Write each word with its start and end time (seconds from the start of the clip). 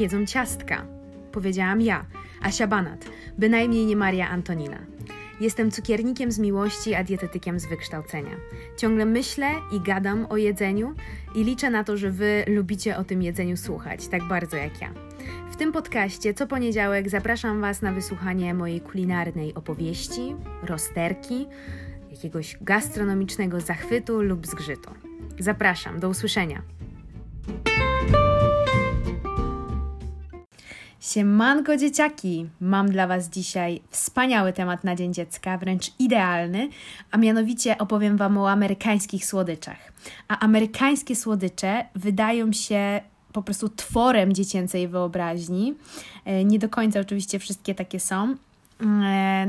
jedzą 0.00 0.26
ciastka. 0.26 0.86
Powiedziałam 1.32 1.80
ja, 1.80 2.06
Asia 2.42 2.66
Banat, 2.66 3.04
bynajmniej 3.38 3.86
nie 3.86 3.96
Maria 3.96 4.28
Antonina. 4.28 4.78
Jestem 5.40 5.70
cukiernikiem 5.70 6.32
z 6.32 6.38
miłości, 6.38 6.94
a 6.94 7.04
dietetykiem 7.04 7.60
z 7.60 7.66
wykształcenia. 7.66 8.36
Ciągle 8.76 9.04
myślę 9.04 9.50
i 9.72 9.80
gadam 9.80 10.26
o 10.28 10.36
jedzeniu 10.36 10.94
i 11.34 11.44
liczę 11.44 11.70
na 11.70 11.84
to, 11.84 11.96
że 11.96 12.10
Wy 12.10 12.44
lubicie 12.48 12.96
o 12.96 13.04
tym 13.04 13.22
jedzeniu 13.22 13.56
słuchać, 13.56 14.08
tak 14.08 14.24
bardzo 14.28 14.56
jak 14.56 14.80
ja. 14.80 14.90
W 15.50 15.56
tym 15.56 15.72
podcaście 15.72 16.34
co 16.34 16.46
poniedziałek 16.46 17.10
zapraszam 17.10 17.60
Was 17.60 17.82
na 17.82 17.92
wysłuchanie 17.92 18.54
mojej 18.54 18.80
kulinarnej 18.80 19.54
opowieści, 19.54 20.34
rozterki, 20.62 21.46
jakiegoś 22.10 22.56
gastronomicznego 22.60 23.60
zachwytu 23.60 24.22
lub 24.22 24.46
zgrzytu. 24.46 24.90
Zapraszam, 25.38 26.00
do 26.00 26.08
usłyszenia. 26.08 26.62
Siemanko 31.00 31.76
dzieciaki! 31.76 32.46
Mam 32.60 32.90
dla 32.90 33.06
Was 33.06 33.28
dzisiaj 33.28 33.80
wspaniały 33.90 34.52
temat 34.52 34.84
na 34.84 34.96
Dzień 34.96 35.14
Dziecka, 35.14 35.58
wręcz 35.58 35.92
idealny, 35.98 36.68
a 37.10 37.16
mianowicie 37.16 37.78
opowiem 37.78 38.16
Wam 38.16 38.38
o 38.38 38.50
amerykańskich 38.50 39.26
słodyczach. 39.26 39.92
A 40.28 40.38
amerykańskie 40.38 41.16
słodycze 41.16 41.84
wydają 41.94 42.52
się 42.52 43.00
po 43.32 43.42
prostu 43.42 43.68
tworem 43.68 44.32
dziecięcej 44.32 44.88
wyobraźni. 44.88 45.74
E, 46.24 46.44
nie 46.44 46.58
do 46.58 46.68
końca 46.68 47.00
oczywiście 47.00 47.38
wszystkie 47.38 47.74
takie 47.74 48.00
są, 48.00 48.34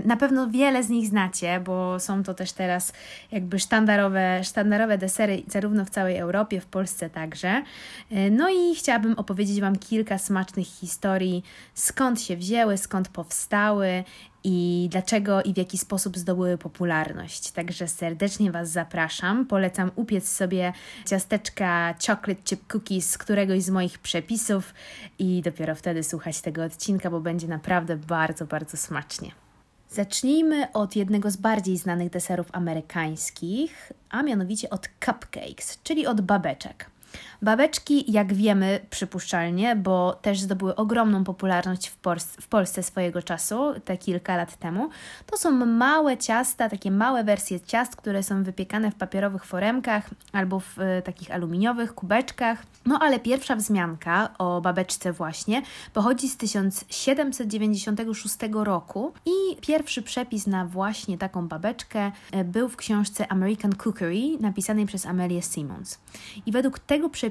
na 0.06 0.18
pewno 0.20 0.50
wiele 0.50 0.84
z 0.84 0.90
nich 0.90 1.08
znacie, 1.08 1.60
bo 1.60 2.00
są 2.00 2.24
to 2.24 2.34
też 2.34 2.52
teraz 2.52 2.94
jakby 3.32 3.60
sztandarowe, 3.60 4.44
sztandarowe 4.44 4.98
desery 4.98 5.44
zarówno 5.48 5.86
w 5.86 5.90
całej 5.90 6.18
Europie, 6.18 6.62
w 6.62 6.66
Polsce 6.66 7.10
także. 7.10 7.64
E, 8.12 8.32
no 8.32 8.50
i 8.50 8.76
chciałabym 8.76 9.14
opowiedzieć 9.14 9.62
Wam 9.62 9.76
kilka 9.76 10.18
smacznych 10.18 10.68
historii, 10.68 11.44
skąd 11.74 12.22
się 12.22 12.38
wzięły, 12.38 12.78
skąd 12.78 13.10
powstały 13.10 14.04
i 14.44 14.88
dlaczego 14.92 15.44
i 15.44 15.54
w 15.54 15.58
jaki 15.58 15.78
sposób 15.78 16.18
zdobyły 16.18 16.58
popularność. 16.58 17.52
Także 17.52 17.88
serdecznie 17.88 18.52
Was 18.52 18.70
zapraszam. 18.70 19.46
Polecam 19.46 19.92
upiec 19.96 20.30
sobie 20.30 20.74
ciasteczka 21.06 21.96
chocolate 22.08 22.44
chip 22.44 22.74
cookies 22.74 23.10
z 23.10 23.18
któregoś 23.18 23.64
z 23.64 23.70
moich 23.70 24.00
przepisów 24.00 24.74
i 25.20 25.42
dopiero 25.42 25.76
wtedy 25.76 26.04
słuchać 26.04 26.42
tego 26.42 26.64
odcinka, 26.64 27.10
bo 27.10 27.20
będzie 27.20 27.48
naprawdę 27.48 27.98
bardzo, 27.98 28.46
bardzo 28.46 28.78
smacznie. 28.78 29.32
Zacznijmy 29.90 30.72
od 30.72 30.96
jednego 30.96 31.32
z 31.32 31.38
bardziej 31.38 31.78
znanych 31.78 32.10
deserów 32.10 32.48
amerykańskich, 32.52 33.92
a 34.10 34.24
mianowicie 34.24 34.70
od 34.70 34.90
cupcakes, 35.06 35.80
czyli 35.84 36.08
od 36.08 36.22
babeczek. 36.22 36.86
Babeczki, 37.44 38.12
jak 38.12 38.34
wiemy, 38.34 38.80
przypuszczalnie, 38.90 39.76
bo 39.76 40.14
też 40.22 40.40
zdobyły 40.40 40.76
ogromną 40.76 41.24
popularność 41.24 41.90
w, 41.90 41.98
w 42.42 42.48
Polsce 42.48 42.84
swojego 42.84 43.22
czasu, 43.22 43.74
te 43.86 43.98
kilka 43.98 44.38
lat 44.38 44.58
temu, 44.58 44.90
to 45.26 45.38
są 45.38 45.52
małe 45.66 46.18
ciasta, 46.18 46.70
takie 46.70 46.92
małe 46.92 47.24
wersje 47.24 47.60
ciast, 47.60 47.96
które 47.96 48.24
są 48.24 48.44
wypiekane 48.44 48.92
w 48.92 48.96
papierowych 48.96 49.46
foremkach 49.46 50.10
albo 50.34 50.60
w 50.60 50.80
y, 50.80 51.02
takich 51.06 51.32
aluminiowych 51.32 51.96
kubeczkach. 51.96 52.64
No 52.86 53.00
ale 53.02 53.20
pierwsza 53.20 53.56
wzmianka 53.56 54.30
o 54.38 54.62
babeczce 54.62 55.14
właśnie 55.14 55.62
pochodzi 55.94 56.30
z 56.30 56.38
1796 56.38 58.36
roku 58.54 59.14
i 59.26 59.32
pierwszy 59.62 60.02
przepis 60.02 60.48
na 60.48 60.66
właśnie 60.66 61.18
taką 61.18 61.48
babeczkę 61.48 62.12
e, 62.32 62.44
był 62.44 62.70
w 62.70 62.78
książce 62.78 63.32
American 63.32 63.76
Cookery 63.76 64.38
napisanej 64.40 64.86
przez 64.86 65.06
Amelię 65.06 65.42
Simmons. 65.42 66.00
I 66.46 66.52
według 66.52 66.80
tego 66.80 67.10
przepisu 67.10 67.31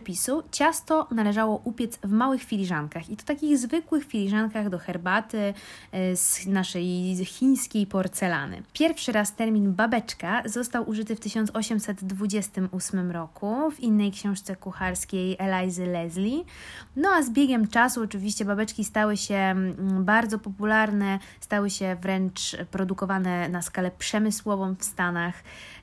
ciasto 0.52 1.08
należało 1.10 1.60
upiec 1.64 1.98
w 2.04 2.10
małych 2.10 2.42
filiżankach 2.42 3.10
i 3.10 3.16
to 3.16 3.24
takich 3.24 3.58
zwykłych 3.58 4.04
filiżankach 4.04 4.68
do 4.68 4.78
herbaty 4.78 5.54
e, 5.92 6.16
z 6.16 6.46
naszej 6.46 7.16
chińskiej 7.24 7.86
porcelany. 7.86 8.62
Pierwszy 8.72 9.12
raz 9.12 9.34
termin 9.34 9.72
babeczka 9.72 10.42
został 10.46 10.88
użyty 10.88 11.16
w 11.16 11.20
1828 11.20 13.10
roku 13.10 13.70
w 13.70 13.80
innej 13.80 14.12
książce 14.12 14.56
kucharskiej 14.56 15.36
Elizy 15.38 15.86
Leslie. 15.86 16.44
No 16.96 17.08
a 17.08 17.22
z 17.22 17.30
biegiem 17.30 17.68
czasu 17.68 18.02
oczywiście 18.02 18.44
babeczki 18.44 18.84
stały 18.84 19.16
się 19.16 19.34
mm, 19.34 20.04
bardzo 20.04 20.38
popularne, 20.38 21.18
stały 21.40 21.70
się 21.70 21.96
wręcz 22.02 22.56
produkowane 22.70 23.48
na 23.48 23.62
skalę 23.62 23.90
przemysłową 23.98 24.74
w 24.74 24.84
Stanach 24.84 25.34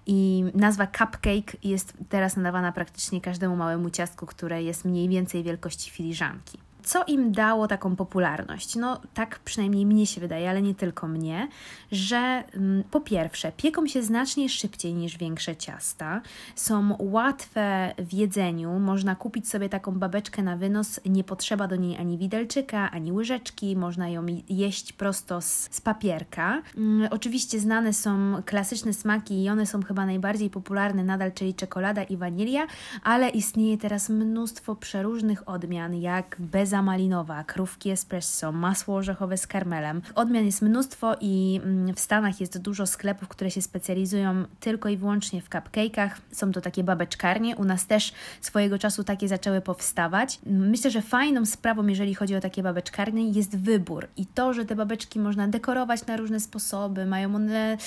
i 0.07 0.43
nazwa 0.53 0.87
cupcake 0.87 1.57
jest 1.63 1.93
teraz 2.09 2.37
nadawana 2.37 2.71
praktycznie 2.71 3.21
każdemu 3.21 3.55
małemu 3.55 3.89
ciastku, 3.89 4.25
które 4.25 4.63
jest 4.63 4.85
mniej 4.85 5.09
więcej 5.09 5.43
wielkości 5.43 5.91
filiżanki 5.91 6.66
co 6.87 7.03
im 7.07 7.31
dało 7.31 7.67
taką 7.67 7.95
popularność? 7.95 8.75
No, 8.75 9.01
tak 9.13 9.39
przynajmniej 9.39 9.85
mnie 9.85 10.05
się 10.05 10.21
wydaje, 10.21 10.49
ale 10.49 10.61
nie 10.61 10.75
tylko 10.75 11.07
mnie, 11.07 11.47
że 11.91 12.43
mm, 12.53 12.83
po 12.91 13.01
pierwsze, 13.01 13.51
pieką 13.57 13.87
się 13.87 14.03
znacznie 14.03 14.49
szybciej 14.49 14.93
niż 14.93 15.17
większe 15.17 15.55
ciasta, 15.55 16.21
są 16.55 16.95
łatwe 16.99 17.93
w 17.99 18.13
jedzeniu, 18.13 18.79
można 18.79 19.15
kupić 19.15 19.49
sobie 19.49 19.69
taką 19.69 19.91
babeczkę 19.91 20.43
na 20.43 20.57
wynos, 20.57 20.99
nie 21.05 21.23
potrzeba 21.23 21.67
do 21.67 21.75
niej 21.75 21.97
ani 21.97 22.17
widelczyka, 22.17 22.91
ani 22.91 23.11
łyżeczki, 23.11 23.75
można 23.75 24.09
ją 24.09 24.25
jeść 24.49 24.93
prosto 24.93 25.41
z, 25.41 25.67
z 25.71 25.81
papierka. 25.81 26.61
Mm, 26.77 27.07
oczywiście 27.11 27.59
znane 27.59 27.93
są 27.93 28.41
klasyczne 28.45 28.93
smaki 28.93 29.43
i 29.43 29.49
one 29.49 29.65
są 29.65 29.83
chyba 29.83 30.05
najbardziej 30.05 30.49
popularne 30.49 31.03
nadal, 31.03 31.31
czyli 31.31 31.53
czekolada 31.53 32.03
i 32.03 32.17
wanilia, 32.17 32.67
ale 33.03 33.29
istnieje 33.29 33.77
teraz 33.77 34.09
mnóstwo 34.09 34.75
przeróżnych 34.75 35.49
odmian, 35.49 35.95
jak 35.95 36.35
malinowa, 36.81 37.43
krówki 37.43 37.89
espresso, 37.89 38.51
masło 38.51 38.95
orzechowe 38.95 39.37
z 39.37 39.47
karmelem. 39.47 40.01
Odmian 40.15 40.45
jest 40.45 40.61
mnóstwo 40.61 41.15
i 41.21 41.61
mm, 41.63 41.95
w 41.95 41.99
Stanach 41.99 42.41
jest 42.41 42.57
dużo 42.57 42.87
sklepów, 42.87 43.27
które 43.27 43.51
się 43.51 43.61
specjalizują 43.61 44.45
tylko 44.59 44.89
i 44.89 44.97
wyłącznie 44.97 45.41
w 45.41 45.49
cupcake'ach. 45.49 46.09
Są 46.31 46.51
to 46.51 46.61
takie 46.61 46.83
babeczkarnie. 46.83 47.55
U 47.55 47.63
nas 47.63 47.85
też 47.85 48.13
swojego 48.41 48.79
czasu 48.79 49.03
takie 49.03 49.27
zaczęły 49.27 49.61
powstawać. 49.61 50.39
Myślę, 50.45 50.91
że 50.91 51.01
fajną 51.01 51.45
sprawą, 51.45 51.87
jeżeli 51.87 52.15
chodzi 52.15 52.35
o 52.35 52.41
takie 52.41 52.63
babeczkarnie, 52.63 53.29
jest 53.29 53.57
wybór 53.57 54.07
i 54.17 54.25
to, 54.25 54.53
że 54.53 54.65
te 54.65 54.75
babeczki 54.75 55.19
można 55.19 55.47
dekorować 55.47 56.05
na 56.05 56.17
różne 56.17 56.39
sposoby, 56.39 57.05
mają 57.05 57.35
one 57.35 57.77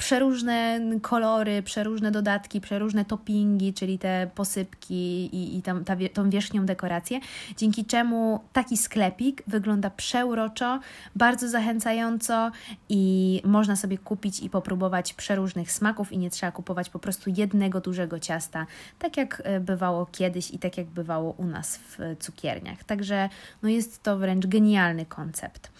przeróżne 0.00 0.80
kolory, 1.02 1.62
przeróżne 1.62 2.10
dodatki, 2.10 2.60
przeróżne 2.60 3.04
toppingi, 3.04 3.74
czyli 3.74 3.98
te 3.98 4.30
posypki 4.34 4.94
i, 5.36 5.58
i 5.58 5.62
tam, 5.62 5.84
ta, 5.84 5.96
tą 6.12 6.30
wierzchnią 6.30 6.66
dekorację, 6.66 7.20
dzięki 7.56 7.84
czemu 7.84 8.40
taki 8.52 8.76
sklepik 8.76 9.42
wygląda 9.46 9.90
przeuroczo, 9.90 10.80
bardzo 11.16 11.48
zachęcająco 11.48 12.50
i 12.88 13.42
można 13.44 13.76
sobie 13.76 13.98
kupić 13.98 14.40
i 14.40 14.50
popróbować 14.50 15.14
przeróżnych 15.14 15.72
smaków 15.72 16.12
i 16.12 16.18
nie 16.18 16.30
trzeba 16.30 16.52
kupować 16.52 16.90
po 16.90 16.98
prostu 16.98 17.30
jednego 17.36 17.80
dużego 17.80 18.18
ciasta, 18.18 18.66
tak 18.98 19.16
jak 19.16 19.42
e, 19.44 19.60
bywało 19.60 20.06
kiedyś 20.06 20.50
i 20.50 20.58
tak 20.58 20.78
jak 20.78 20.86
bywało 20.86 21.32
u 21.32 21.44
nas 21.44 21.76
w 21.76 21.98
cukierniach. 22.20 22.84
Także 22.84 23.28
no 23.62 23.68
jest 23.68 24.02
to 24.02 24.18
wręcz 24.18 24.46
genialny 24.46 25.06
koncept. 25.06 25.70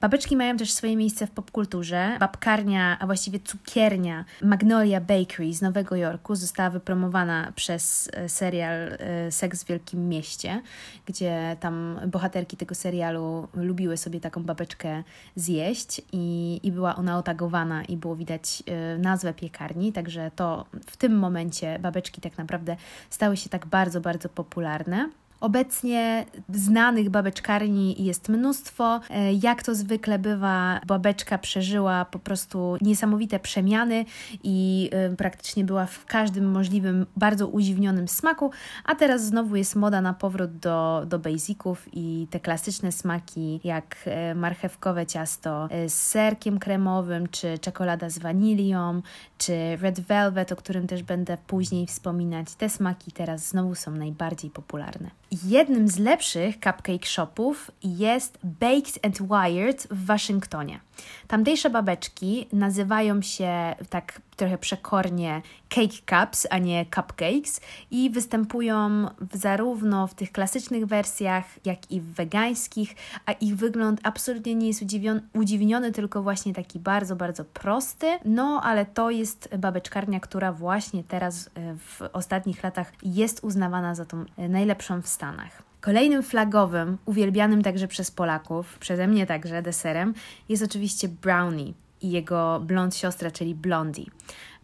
Babeczki 0.00 0.36
mają 0.36 0.56
też 0.56 0.72
swoje 0.72 0.96
miejsce 0.96 1.26
w 1.26 1.30
popkulturze. 1.30 2.16
Babkarnia, 2.20 2.98
a 2.98 3.06
właściwie 3.06 3.40
cukiernia 3.40 3.65
Magnolia 4.42 5.00
Bakery 5.00 5.54
z 5.54 5.62
Nowego 5.62 5.96
Jorku 5.96 6.34
została 6.34 6.70
wypromowana 6.70 7.52
przez 7.56 8.10
e, 8.12 8.28
serial 8.28 8.92
e, 8.92 9.32
Seks 9.32 9.64
w 9.64 9.66
Wielkim 9.66 10.08
Mieście, 10.08 10.62
gdzie 11.06 11.56
tam 11.60 12.00
bohaterki 12.06 12.56
tego 12.56 12.74
serialu 12.74 13.48
lubiły 13.54 13.96
sobie 13.96 14.20
taką 14.20 14.42
babeczkę 14.42 15.02
zjeść 15.36 16.02
i, 16.12 16.60
i 16.62 16.72
była 16.72 16.96
ona 16.96 17.18
otagowana 17.18 17.84
i 17.84 17.96
było 17.96 18.16
widać 18.16 18.62
e, 18.66 18.98
nazwę 18.98 19.34
piekarni, 19.34 19.92
także 19.92 20.30
to 20.36 20.66
w 20.86 20.96
tym 20.96 21.18
momencie 21.18 21.78
babeczki 21.78 22.20
tak 22.20 22.38
naprawdę 22.38 22.76
stały 23.10 23.36
się 23.36 23.48
tak 23.48 23.66
bardzo, 23.66 24.00
bardzo 24.00 24.28
popularne. 24.28 25.10
Obecnie 25.40 26.26
znanych 26.54 27.10
babeczkarni 27.10 28.04
jest 28.04 28.28
mnóstwo. 28.28 29.00
E, 29.10 29.32
jak 29.32 29.62
to 29.62 29.74
zwykle 29.74 30.18
bywa, 30.18 30.80
babeczka 30.86 31.38
przeżyła 31.38 32.04
po 32.04 32.18
prostu 32.18 32.76
niesamowite 32.80 33.38
przemiany 33.38 34.04
i 34.42 34.90
e, 34.92 35.16
praktycznie 35.16 35.64
była 35.64 35.86
w 35.86 36.06
każdym 36.06 36.50
możliwym, 36.50 37.06
bardzo 37.16 37.48
udziwnionym 37.48 38.08
smaku, 38.08 38.50
a 38.84 38.94
teraz 38.94 39.24
znowu 39.24 39.56
jest 39.56 39.76
moda 39.76 40.00
na 40.00 40.14
powrót 40.14 40.56
do, 40.56 41.02
do 41.06 41.18
basiców 41.18 41.88
i 41.92 42.26
te 42.30 42.40
klasyczne 42.40 42.92
smaki 42.92 43.60
jak 43.64 43.96
e, 44.04 44.34
marchewkowe 44.34 45.06
ciasto 45.06 45.68
z 45.88 45.94
serkiem 45.94 46.58
kremowym, 46.58 47.28
czy 47.28 47.58
czekolada 47.58 48.10
z 48.10 48.18
wanilią, 48.18 49.02
czy 49.38 49.76
red 49.76 50.00
velvet, 50.00 50.52
o 50.52 50.56
którym 50.56 50.86
też 50.86 51.02
będę 51.02 51.38
później 51.46 51.86
wspominać. 51.86 52.54
Te 52.54 52.68
smaki 52.68 53.12
teraz 53.12 53.48
znowu 53.48 53.74
są 53.74 53.90
najbardziej 53.90 54.50
popularne. 54.50 55.10
Jednym 55.30 55.88
z 55.88 55.98
lepszych 55.98 56.54
cupcake 56.54 57.06
shopów 57.06 57.70
jest 57.82 58.38
Baked 58.44 59.06
and 59.06 59.18
Wired 59.22 59.88
w 59.90 60.06
Waszyngtonie. 60.06 60.80
Tamtejsze 61.28 61.70
babeczki 61.70 62.46
nazywają 62.52 63.22
się 63.22 63.74
tak 63.90 64.20
trochę 64.36 64.58
przekornie 64.58 65.42
cake 65.68 65.96
cups, 66.10 66.46
a 66.50 66.58
nie 66.58 66.86
cupcakes 66.94 67.60
i 67.90 68.10
występują 68.10 69.06
w, 69.20 69.36
zarówno 69.36 70.06
w 70.06 70.14
tych 70.14 70.32
klasycznych 70.32 70.86
wersjach, 70.86 71.44
jak 71.64 71.90
i 71.90 72.00
w 72.00 72.12
wegańskich, 72.12 72.96
a 73.26 73.32
ich 73.32 73.56
wygląd 73.56 74.00
absolutnie 74.02 74.54
nie 74.54 74.66
jest 74.66 74.84
udziwniony, 75.34 75.92
tylko 75.92 76.22
właśnie 76.22 76.54
taki 76.54 76.78
bardzo, 76.78 77.16
bardzo 77.16 77.44
prosty. 77.44 78.06
No, 78.24 78.60
ale 78.64 78.86
to 78.86 79.10
jest 79.10 79.56
babeczkarnia, 79.58 80.20
która 80.20 80.52
właśnie 80.52 81.04
teraz 81.04 81.46
e, 81.46 81.76
w 81.76 82.02
ostatnich 82.12 82.62
latach 82.62 82.92
jest 83.02 83.44
uznawana 83.44 83.94
za 83.94 84.04
tą 84.04 84.24
e, 84.36 84.48
najlepszą 84.48 85.02
w 85.02 85.08
Stanach. 85.08 85.65
Kolejnym 85.80 86.22
flagowym, 86.22 86.98
uwielbianym 87.04 87.62
także 87.62 87.88
przez 87.88 88.10
Polaków, 88.10 88.78
przeze 88.78 89.06
mnie 89.06 89.26
także 89.26 89.62
deserem, 89.62 90.14
jest 90.48 90.62
oczywiście 90.62 91.08
brownie 91.08 91.72
i 92.02 92.10
jego 92.10 92.60
blond 92.60 92.96
siostra, 92.96 93.30
czyli 93.30 93.54
blondie. 93.54 94.04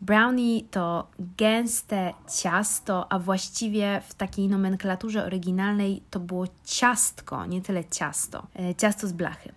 Brownie 0.00 0.60
to 0.70 1.06
gęste 1.38 2.14
ciasto, 2.40 3.12
a 3.12 3.18
właściwie 3.18 4.02
w 4.08 4.14
takiej 4.14 4.48
nomenklaturze 4.48 5.24
oryginalnej 5.24 6.02
to 6.10 6.20
było 6.20 6.46
ciastko, 6.64 7.46
nie 7.46 7.62
tyle 7.62 7.84
ciasto. 7.84 8.46
E, 8.56 8.74
ciasto 8.74 9.06
z 9.06 9.12
blachy. 9.12 9.52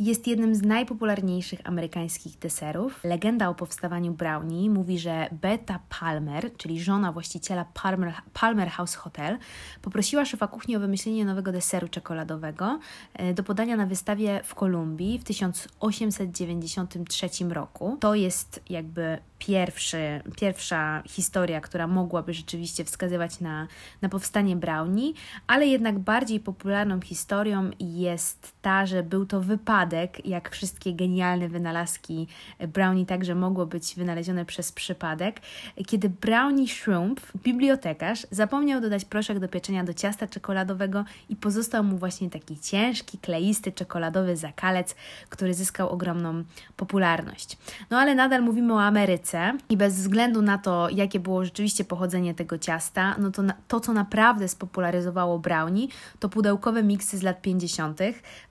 Jest 0.00 0.26
jednym 0.26 0.54
z 0.54 0.62
najpopularniejszych 0.62 1.60
amerykańskich 1.64 2.38
deserów. 2.38 3.04
Legenda 3.04 3.48
o 3.48 3.54
powstawaniu 3.54 4.12
brownie 4.12 4.70
mówi, 4.70 4.98
że 4.98 5.28
Beta 5.32 5.80
Palmer, 6.00 6.56
czyli 6.56 6.80
żona 6.80 7.12
właściciela 7.12 7.64
Palmer, 7.74 8.14
Palmer 8.32 8.68
House 8.68 8.94
Hotel, 8.94 9.38
poprosiła 9.82 10.24
szefa 10.24 10.46
kuchni 10.46 10.76
o 10.76 10.80
wymyślenie 10.80 11.24
nowego 11.24 11.52
deseru 11.52 11.88
czekoladowego 11.88 12.78
e, 13.14 13.34
do 13.34 13.42
podania 13.42 13.76
na 13.76 13.86
wystawie 13.86 14.40
w 14.44 14.54
Kolumbii 14.54 15.18
w 15.18 15.24
1893 15.24 17.28
roku. 17.48 17.96
To 18.00 18.14
jest 18.14 18.60
jakby 18.70 19.18
pierwszy, 19.38 20.20
pierwsza 20.36 21.02
historia, 21.06 21.60
która 21.60 21.86
mogłaby 21.86 22.34
rzeczywiście 22.34 22.84
wskazywać 22.84 23.40
na, 23.40 23.66
na 24.02 24.08
powstanie 24.08 24.56
brownie, 24.56 25.12
ale 25.46 25.66
jednak 25.66 25.98
bardziej 25.98 26.40
popularną 26.40 27.00
historią 27.00 27.70
jest 27.80 28.52
ta, 28.62 28.86
że 28.86 29.02
był 29.02 29.26
to 29.26 29.40
wypadek, 29.40 29.85
jak 30.24 30.50
wszystkie 30.50 30.92
genialne 30.92 31.48
wynalazki 31.48 32.26
brownie 32.68 33.06
także 33.06 33.34
mogło 33.34 33.66
być 33.66 33.94
wynalezione 33.94 34.44
przez 34.44 34.72
przypadek, 34.72 35.40
kiedy 35.86 36.08
brownie 36.08 36.68
Shrimp, 36.68 37.20
bibliotekarz, 37.36 38.26
zapomniał 38.30 38.80
dodać 38.80 39.04
proszek 39.04 39.38
do 39.38 39.48
pieczenia 39.48 39.84
do 39.84 39.94
ciasta 39.94 40.26
czekoladowego 40.26 41.04
i 41.28 41.36
pozostał 41.36 41.84
mu 41.84 41.98
właśnie 41.98 42.30
taki 42.30 42.60
ciężki, 42.60 43.18
kleisty, 43.18 43.72
czekoladowy 43.72 44.36
zakalec, 44.36 44.94
który 45.28 45.54
zyskał 45.54 45.88
ogromną 45.88 46.44
popularność. 46.76 47.58
No 47.90 47.98
ale 47.98 48.14
nadal 48.14 48.42
mówimy 48.42 48.74
o 48.74 48.82
Ameryce 48.82 49.52
i 49.68 49.76
bez 49.76 49.94
względu 49.94 50.42
na 50.42 50.58
to, 50.58 50.88
jakie 50.90 51.20
było 51.20 51.44
rzeczywiście 51.44 51.84
pochodzenie 51.84 52.34
tego 52.34 52.58
ciasta, 52.58 53.16
no 53.18 53.30
to 53.30 53.42
na, 53.42 53.54
to, 53.68 53.80
co 53.80 53.92
naprawdę 53.92 54.48
spopularyzowało 54.48 55.38
brownie, 55.38 55.86
to 56.18 56.28
pudełkowe 56.28 56.82
miksy 56.82 57.18
z 57.18 57.22
lat 57.22 57.42
50., 57.42 58.00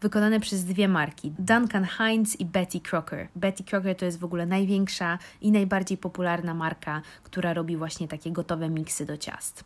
wykonane 0.02 0.40
przez 0.40 0.66
dwie 0.66 0.88
marki, 0.88 1.25
Duncan 1.40 1.88
Hines 1.98 2.40
i 2.40 2.46
Betty 2.46 2.80
Crocker. 2.80 3.28
Betty 3.36 3.64
Crocker 3.64 3.96
to 3.96 4.06
jest 4.06 4.20
w 4.20 4.24
ogóle 4.24 4.46
największa 4.46 5.20
i 5.42 5.52
najbardziej 5.52 5.98
popularna 5.98 6.54
marka, 6.54 7.02
która 7.24 7.54
robi 7.54 7.78
właśnie 7.78 8.08
takie 8.08 8.32
gotowe 8.32 8.70
miksy 8.70 9.06
do 9.06 9.18
ciast. 9.18 9.64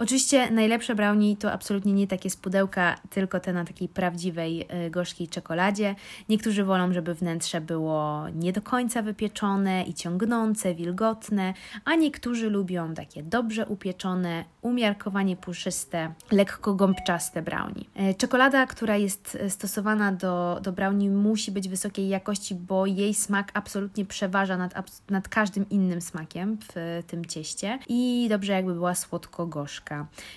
Oczywiście 0.00 0.50
najlepsze 0.50 0.94
brownie 0.94 1.36
to 1.36 1.52
absolutnie 1.52 1.92
nie 1.92 2.06
takie 2.06 2.30
z 2.30 2.36
pudełka, 2.36 2.96
tylko 3.10 3.40
te 3.40 3.52
na 3.52 3.64
takiej 3.64 3.88
prawdziwej, 3.88 4.66
y, 4.86 4.90
gorzkiej 4.90 5.28
czekoladzie. 5.28 5.94
Niektórzy 6.28 6.64
wolą, 6.64 6.92
żeby 6.92 7.14
wnętrze 7.14 7.60
było 7.60 8.24
nie 8.34 8.52
do 8.52 8.62
końca 8.62 9.02
wypieczone 9.02 9.82
i 9.82 9.94
ciągnące, 9.94 10.74
wilgotne, 10.74 11.54
a 11.84 11.94
niektórzy 11.94 12.50
lubią 12.50 12.94
takie 12.94 13.22
dobrze 13.22 13.66
upieczone, 13.66 14.44
umiarkowanie 14.62 15.36
puszyste, 15.36 16.12
lekko 16.30 16.74
gąbczaste 16.74 17.42
brownie. 17.42 17.84
E, 17.94 18.14
czekolada, 18.14 18.66
która 18.66 18.96
jest 18.96 19.38
stosowana 19.48 20.12
do, 20.12 20.60
do 20.62 20.72
brownie 20.72 21.10
musi 21.10 21.52
być 21.52 21.68
wysokiej 21.68 22.08
jakości, 22.08 22.54
bo 22.54 22.86
jej 22.86 23.14
smak 23.14 23.50
absolutnie 23.54 24.04
przeważa 24.04 24.56
nad, 24.56 24.74
nad 25.10 25.28
każdym 25.28 25.68
innym 25.68 26.00
smakiem 26.00 26.58
w 26.74 27.02
tym 27.06 27.24
cieście 27.24 27.78
i 27.88 28.26
dobrze 28.30 28.52
jakby 28.52 28.74
była 28.74 28.94
słodko-gorzka. 28.94 29.89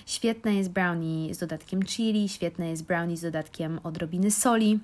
Świetne 0.06 0.54
jest 0.54 0.70
brownie 0.70 1.34
z 1.34 1.38
dodatkiem 1.38 1.82
chili, 1.82 2.28
świetne 2.28 2.70
jest 2.70 2.84
brownie 2.84 3.16
z 3.16 3.22
dodatkiem 3.22 3.80
odrobiny 3.82 4.30
soli 4.30 4.80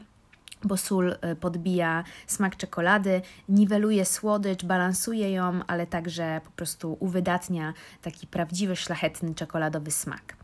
bo 0.65 0.77
sól 0.77 1.13
y, 1.33 1.37
podbija 1.37 2.05
smak 2.27 2.57
czekolady, 2.57 3.23
niweluje 3.49 4.05
słodycz, 4.05 4.65
balansuje 4.65 5.33
ją, 5.33 5.61
ale 5.67 5.87
także 5.87 6.41
po 6.45 6.51
prostu 6.51 6.97
uwydatnia 7.01 7.75
taki 8.03 8.27
prawdziwy, 8.27 8.77
szlachetny 8.77 9.35
czekoladowy 9.35 9.91
smak. 9.91 10.37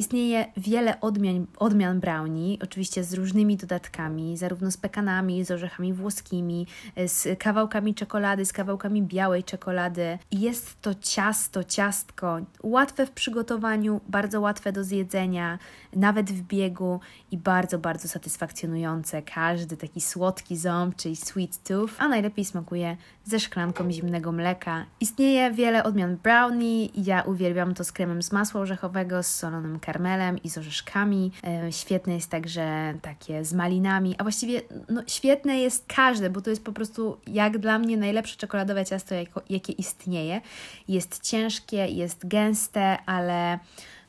Istnieje 0.00 0.52
wiele 0.56 1.00
odmian, 1.00 1.46
odmian 1.56 2.00
brownie, 2.00 2.56
oczywiście 2.62 3.04
z 3.04 3.14
różnymi 3.14 3.56
dodatkami, 3.56 4.36
zarówno 4.36 4.70
z 4.70 4.76
pekanami, 4.76 5.44
z 5.44 5.50
orzechami 5.50 5.92
włoskimi, 5.92 6.66
z 7.06 7.38
kawałkami 7.38 7.94
czekolady, 7.94 8.44
z 8.44 8.52
kawałkami 8.52 9.02
białej 9.02 9.44
czekolady. 9.44 10.18
Jest 10.32 10.80
to 10.82 10.94
ciasto, 10.94 11.64
ciastko, 11.64 12.38
łatwe 12.62 13.06
w 13.06 13.10
przygotowaniu, 13.10 14.00
bardzo 14.08 14.40
łatwe 14.40 14.72
do 14.72 14.84
zjedzenia, 14.84 15.58
nawet 15.96 16.30
w 16.30 16.42
biegu 16.42 17.00
i 17.30 17.38
bardzo, 17.38 17.78
bardzo 17.78 18.08
satysfakcjonujące. 18.08 19.22
Każdy 19.22 19.76
taki 19.76 20.00
słodki 20.00 20.56
ząb, 20.56 20.96
czyli 20.96 21.16
sweet 21.16 21.62
tooth, 21.62 21.92
a 21.98 22.08
najlepiej 22.08 22.44
smakuje 22.44 22.96
ze 23.30 23.40
szklanką 23.40 23.92
zimnego 23.92 24.32
mleka. 24.32 24.86
Istnieje 25.00 25.50
wiele 25.50 25.84
odmian 25.84 26.16
brownie, 26.16 26.86
ja 26.86 27.22
uwielbiam 27.22 27.74
to 27.74 27.84
z 27.84 27.92
kremem 27.92 28.22
z 28.22 28.32
masła 28.32 28.60
orzechowego, 28.60 29.22
z 29.22 29.26
solonym 29.26 29.80
karmelem 29.80 30.42
i 30.42 30.50
z 30.50 30.58
orzeszkami. 30.58 31.32
E, 31.44 31.72
świetne 31.72 32.14
jest 32.14 32.30
także 32.30 32.94
takie 33.02 33.44
z 33.44 33.52
malinami, 33.52 34.14
a 34.18 34.22
właściwie 34.22 34.60
no, 34.88 35.02
świetne 35.06 35.58
jest 35.58 35.84
każde, 35.86 36.30
bo 36.30 36.40
to 36.40 36.50
jest 36.50 36.64
po 36.64 36.72
prostu 36.72 37.16
jak 37.26 37.58
dla 37.58 37.78
mnie 37.78 37.96
najlepsze 37.96 38.36
czekoladowe 38.36 38.84
ciasto, 38.84 39.14
jakie 39.50 39.72
istnieje. 39.72 40.40
Jest 40.88 41.22
ciężkie, 41.22 41.86
jest 41.86 42.28
gęste, 42.28 42.98
ale 43.06 43.58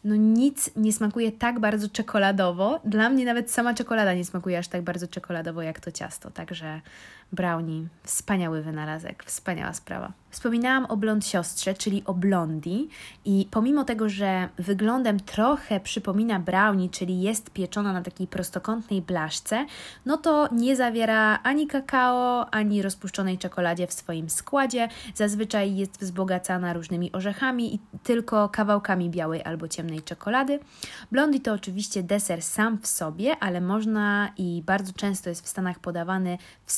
no 0.04 0.16
nic 0.16 0.72
nie 0.76 0.94
smakuje 0.94 1.32
tak 1.32 1.60
bardzo 1.60 1.90
czekoladowo. 1.90 2.80
Dla 2.86 3.10
mnie 3.10 3.26
nawet 3.26 3.52
sama 3.52 3.74
czekolada 3.74 4.14
nie 4.14 4.26
smakuje 4.26 4.58
aż 4.58 4.68
tak 4.68 4.82
bardzo 4.82 5.08
czekoladowo 5.08 5.62
jak 5.62 5.80
to 5.80 5.92
ciasto, 5.92 6.32
także 6.32 6.82
brownie, 7.32 7.88
wspaniały 8.04 8.62
wynalazek, 8.62 9.24
wspaniała 9.24 9.74
sprawa. 9.74 10.12
Wspominałam 10.32 10.86
o 10.86 10.98
blond 10.98 11.26
siostrze, 11.28 11.74
czyli 11.74 12.04
o 12.06 12.14
blondi 12.14 12.90
i 13.26 13.48
pomimo 13.52 13.84
tego, 13.84 14.10
że 14.10 14.50
wyglądem 14.58 15.20
trochę 15.20 15.80
przypomina 15.80 16.40
brownie, 16.40 16.90
czyli 16.90 17.22
jest 17.22 17.50
pieczona 17.50 17.94
na 17.94 18.02
takiej 18.02 18.28
prostokątnej 18.28 19.02
blaszce, 19.02 19.66
no 20.06 20.18
to 20.18 20.50
nie 20.52 20.76
zawiera 20.76 21.40
ani 21.44 21.68
kakao, 21.68 22.50
ani 22.54 22.82
rozpuszczonej 22.82 23.38
czekoladzie 23.38 23.88
w 23.88 23.94
swoim 23.94 24.30
składzie. 24.30 24.88
Zazwyczaj 25.16 25.76
jest 25.76 26.00
wzbogacana 26.00 26.74
różnymi 26.74 27.12
orzechami 27.12 27.76
i 27.76 27.80
tylko 28.04 28.50
kawałkami 28.50 29.10
białej 29.10 29.44
albo 29.44 29.68
ciemnej 29.68 30.02
czekolady. 30.02 30.60
Blondi 31.12 31.42
to 31.42 31.54
oczywiście 31.54 32.04
deser 32.04 32.42
sam 32.42 32.78
w 32.78 32.88
sobie, 32.88 33.36
ale 33.40 33.62
można 33.62 34.32
i 34.38 34.64
bardzo 34.66 34.94
często 34.94 35.30
jest 35.30 35.46
w 35.46 35.50
Stanach 35.50 35.80
podawany 35.80 36.38
w 36.66 36.72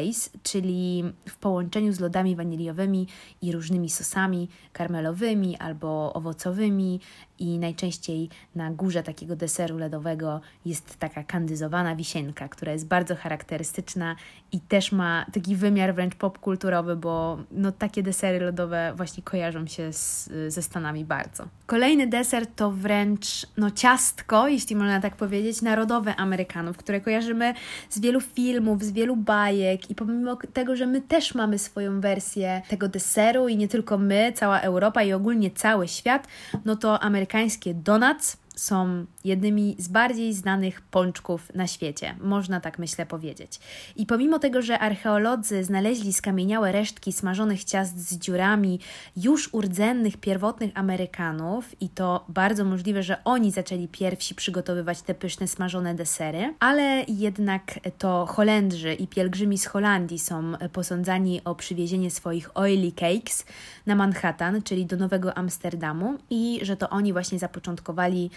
sundays, 0.00 0.30
czyli 0.42 1.04
w 1.28 1.36
połączeniu 1.36 1.92
z 1.92 2.00
lodami 2.00 2.36
waniliowymi 2.36 3.06
i 3.42 3.52
różnymi 3.52 3.90
sosami 3.90 4.48
karmelowymi 4.72 5.56
albo 5.56 6.12
owocowymi 6.12 7.00
i 7.40 7.58
najczęściej 7.58 8.28
na 8.54 8.70
górze 8.70 9.02
takiego 9.02 9.36
deseru 9.36 9.78
ledowego 9.78 10.40
jest 10.64 10.98
taka 10.98 11.24
kandyzowana 11.24 11.96
wisienka, 11.96 12.48
która 12.48 12.72
jest 12.72 12.86
bardzo 12.86 13.16
charakterystyczna 13.16 14.16
i 14.52 14.60
też 14.60 14.92
ma 14.92 15.26
taki 15.32 15.56
wymiar 15.56 15.94
wręcz 15.94 16.14
popkulturowy, 16.14 16.96
bo 16.96 17.38
no, 17.50 17.72
takie 17.72 18.02
desery 18.02 18.44
lodowe 18.44 18.92
właśnie 18.96 19.22
kojarzą 19.22 19.66
się 19.66 19.92
z, 19.92 20.30
ze 20.48 20.62
Stanami 20.62 21.04
bardzo. 21.04 21.44
Kolejny 21.66 22.06
deser 22.06 22.46
to 22.46 22.70
wręcz 22.70 23.46
no, 23.56 23.70
ciastko, 23.70 24.48
jeśli 24.48 24.76
można 24.76 25.00
tak 25.00 25.16
powiedzieć, 25.16 25.62
narodowe 25.62 26.16
Amerykanów, 26.16 26.76
które 26.76 27.00
kojarzymy 27.00 27.54
z 27.90 28.00
wielu 28.00 28.20
filmów, 28.20 28.82
z 28.82 28.92
wielu 28.92 29.16
bajek 29.16 29.90
i 29.90 29.94
pomimo 29.94 30.36
tego, 30.52 30.76
że 30.76 30.86
my 30.86 31.00
też 31.00 31.34
mamy 31.34 31.58
swoją 31.58 32.00
wersję 32.00 32.62
tego 32.68 32.88
deseru 32.88 33.48
i 33.48 33.56
nie 33.56 33.68
tylko 33.68 33.98
my, 33.98 34.32
cała 34.34 34.60
Europa 34.60 35.02
i 35.02 35.12
ogólnie 35.12 35.50
cały 35.50 35.88
świat, 35.88 36.28
no 36.64 36.76
to 36.76 37.00
amerykańskie 37.30 37.74
donuts 37.74 38.36
są 38.60 39.06
jednymi 39.24 39.76
z 39.78 39.88
bardziej 39.88 40.34
znanych 40.34 40.80
pączków 40.80 41.54
na 41.54 41.66
świecie, 41.66 42.16
można 42.20 42.60
tak 42.60 42.78
myślę 42.78 43.06
powiedzieć. 43.06 43.60
I 43.96 44.06
pomimo 44.06 44.38
tego, 44.38 44.62
że 44.62 44.78
archeolodzy 44.78 45.64
znaleźli 45.64 46.12
skamieniałe 46.12 46.72
resztki 46.72 47.12
smażonych 47.12 47.64
ciast 47.64 48.08
z 48.08 48.18
dziurami 48.18 48.80
już 49.16 49.54
urdzennych 49.54 50.16
pierwotnych 50.16 50.70
Amerykanów, 50.74 51.82
i 51.82 51.88
to 51.88 52.24
bardzo 52.28 52.64
możliwe, 52.64 53.02
że 53.02 53.24
oni 53.24 53.50
zaczęli 53.50 53.88
pierwsi 53.88 54.34
przygotowywać 54.34 55.02
te 55.02 55.14
pyszne 55.14 55.48
smażone 55.48 55.94
desery, 55.94 56.54
ale 56.60 57.04
jednak 57.08 57.80
to 57.98 58.26
Holendrzy 58.26 58.94
i 58.94 59.06
pielgrzymi 59.06 59.58
z 59.58 59.66
Holandii 59.66 60.18
są 60.18 60.52
posądzani 60.72 61.40
o 61.44 61.54
przywiezienie 61.54 62.10
swoich 62.10 62.50
oily 62.58 62.92
cakes 62.92 63.44
na 63.86 63.94
Manhattan, 63.94 64.62
czyli 64.62 64.86
do 64.86 64.96
Nowego 64.96 65.38
Amsterdamu, 65.38 66.18
i 66.30 66.60
że 66.62 66.76
to 66.76 66.90
oni 66.90 67.12
właśnie 67.12 67.38
zapoczątkowali 67.38 68.30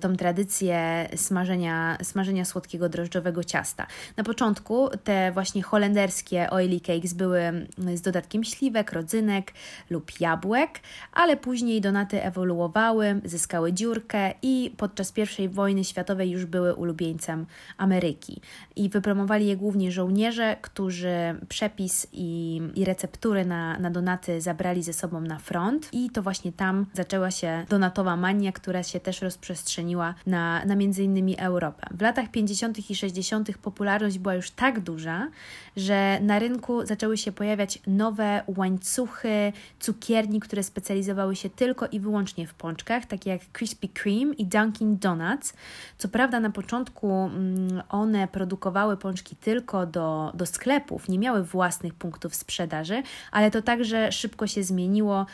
tą 0.00 0.16
tradycję 0.16 1.08
smażenia, 1.16 1.98
smażenia 2.02 2.44
słodkiego 2.44 2.88
drożdżowego 2.88 3.44
ciasta. 3.44 3.86
Na 4.16 4.24
początku 4.24 4.88
te 5.04 5.32
właśnie 5.32 5.62
holenderskie 5.62 6.50
oily 6.50 6.80
cakes 6.80 7.12
były 7.12 7.66
z 7.94 8.00
dodatkiem 8.00 8.44
śliwek, 8.44 8.92
rodzynek 8.92 9.52
lub 9.90 10.20
jabłek, 10.20 10.80
ale 11.12 11.36
później 11.36 11.80
donaty 11.80 12.22
ewoluowały, 12.22 13.20
zyskały 13.24 13.72
dziurkę 13.72 14.34
i 14.42 14.74
podczas 14.76 15.12
I 15.38 15.48
wojny 15.48 15.84
światowej 15.84 16.30
już 16.30 16.44
były 16.44 16.74
ulubieńcem 16.74 17.46
Ameryki. 17.76 18.40
I 18.76 18.88
wypromowali 18.88 19.46
je 19.46 19.56
głównie 19.56 19.92
żołnierze, 19.92 20.56
którzy 20.60 21.14
przepis 21.48 22.06
i, 22.12 22.60
i 22.74 22.84
receptury 22.84 23.44
na, 23.44 23.78
na 23.78 23.90
donaty 23.90 24.40
zabrali 24.40 24.82
ze 24.82 24.92
sobą 24.92 25.20
na 25.20 25.38
front 25.38 25.88
i 25.92 26.10
to 26.10 26.22
właśnie 26.22 26.52
tam 26.52 26.86
zaczęła 26.92 27.30
się 27.30 27.66
donatowa 27.68 28.16
mania, 28.16 28.52
która 28.52 28.82
się 28.82 29.00
też 29.00 29.22
rozprzestrzeniła 29.22 30.14
na, 30.26 30.64
na 30.64 30.76
między 30.76 31.04
innymi 31.04 31.38
Europę. 31.38 31.86
W 31.90 32.02
latach 32.02 32.30
50. 32.30 32.90
i 32.90 32.94
60. 32.94 33.58
popularność 33.58 34.18
była 34.18 34.34
już 34.34 34.50
tak 34.50 34.80
duża, 34.80 35.28
że 35.76 36.18
na 36.20 36.38
rynku 36.38 36.86
zaczęły 36.86 37.16
się 37.16 37.32
pojawiać 37.32 37.78
nowe 37.86 38.42
łańcuchy 38.56 39.52
cukierni, 39.80 40.40
które 40.40 40.62
specjalizowały 40.62 41.36
się 41.36 41.50
tylko 41.50 41.86
i 41.86 42.00
wyłącznie 42.00 42.46
w 42.46 42.54
pączkach, 42.54 43.06
takie 43.06 43.30
jak 43.30 43.52
Krispy 43.52 43.88
Kreme 43.88 44.34
i 44.34 44.46
Dunkin' 44.46 44.98
Donuts. 44.98 45.54
Co 45.98 46.08
prawda 46.08 46.40
na 46.40 46.50
początku 46.50 47.10
mm, 47.10 47.82
one 47.88 48.28
produkowały 48.28 48.63
pączki 49.00 49.36
tylko 49.36 49.86
do, 49.86 50.32
do 50.34 50.46
sklepów, 50.46 51.08
nie 51.08 51.18
miały 51.18 51.44
własnych 51.44 51.94
punktów 51.94 52.34
sprzedaży, 52.34 53.02
ale 53.32 53.50
to 53.50 53.62
także 53.62 54.12
szybko 54.12 54.46
się 54.46 54.62
zmieniło, 54.62 55.26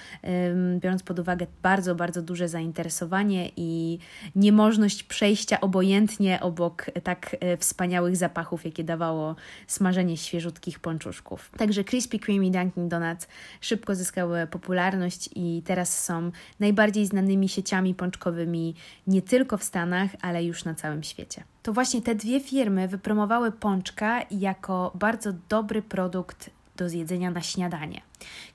biorąc 0.79 1.03
pod 1.03 1.19
uwagę 1.19 1.47
bardzo, 1.63 1.95
bardzo 1.95 2.23
duże 2.23 2.49
zainteresowanie 2.49 3.51
i 3.57 3.99
niemożność 4.37 5.03
przejścia 5.03 5.61
obojętnie 5.61 6.41
obok 6.41 6.87
tak 7.05 7.37
e, 7.41 7.57
wspaniałych 7.57 8.17
zapachów, 8.17 8.65
jakie 8.65 8.85
dawało 8.85 9.37
smażenie 9.67 10.17
świeżutkich 10.17 10.79
pączuszków. 10.79 11.51
Także 11.59 11.85
Krispy 11.85 12.19
Kreme 12.19 12.47
i 12.47 12.51
Dunkin' 12.51 12.89
Donuts 12.89 13.29
szybko 13.61 13.95
zyskały 13.95 14.47
popularność 14.47 15.31
i 15.35 15.63
teraz 15.65 16.05
są 16.05 16.31
najbardziej 16.61 17.07
znanymi 17.07 17.49
sieciami 17.49 17.95
pączkowymi 17.95 18.75
nie 19.07 19.23
tylko 19.23 19.57
w 19.57 19.65
Stanach, 19.65 20.11
ale 20.21 20.45
już 20.45 20.65
na 20.65 20.75
całym 20.75 21.03
świecie. 21.03 21.45
To 21.63 21.73
właśnie 21.73 22.03
te 22.03 22.15
dwie 22.15 22.41
firmy 22.41 22.89
wypromowały 22.89 23.53
pączka 23.53 24.21
jako 24.31 24.93
bardzo 24.95 25.33
dobry 25.49 25.83
produkt 25.83 26.51
do 26.77 26.89
zjedzenia 26.89 27.31
na 27.31 27.43
śniadanie. 27.43 28.01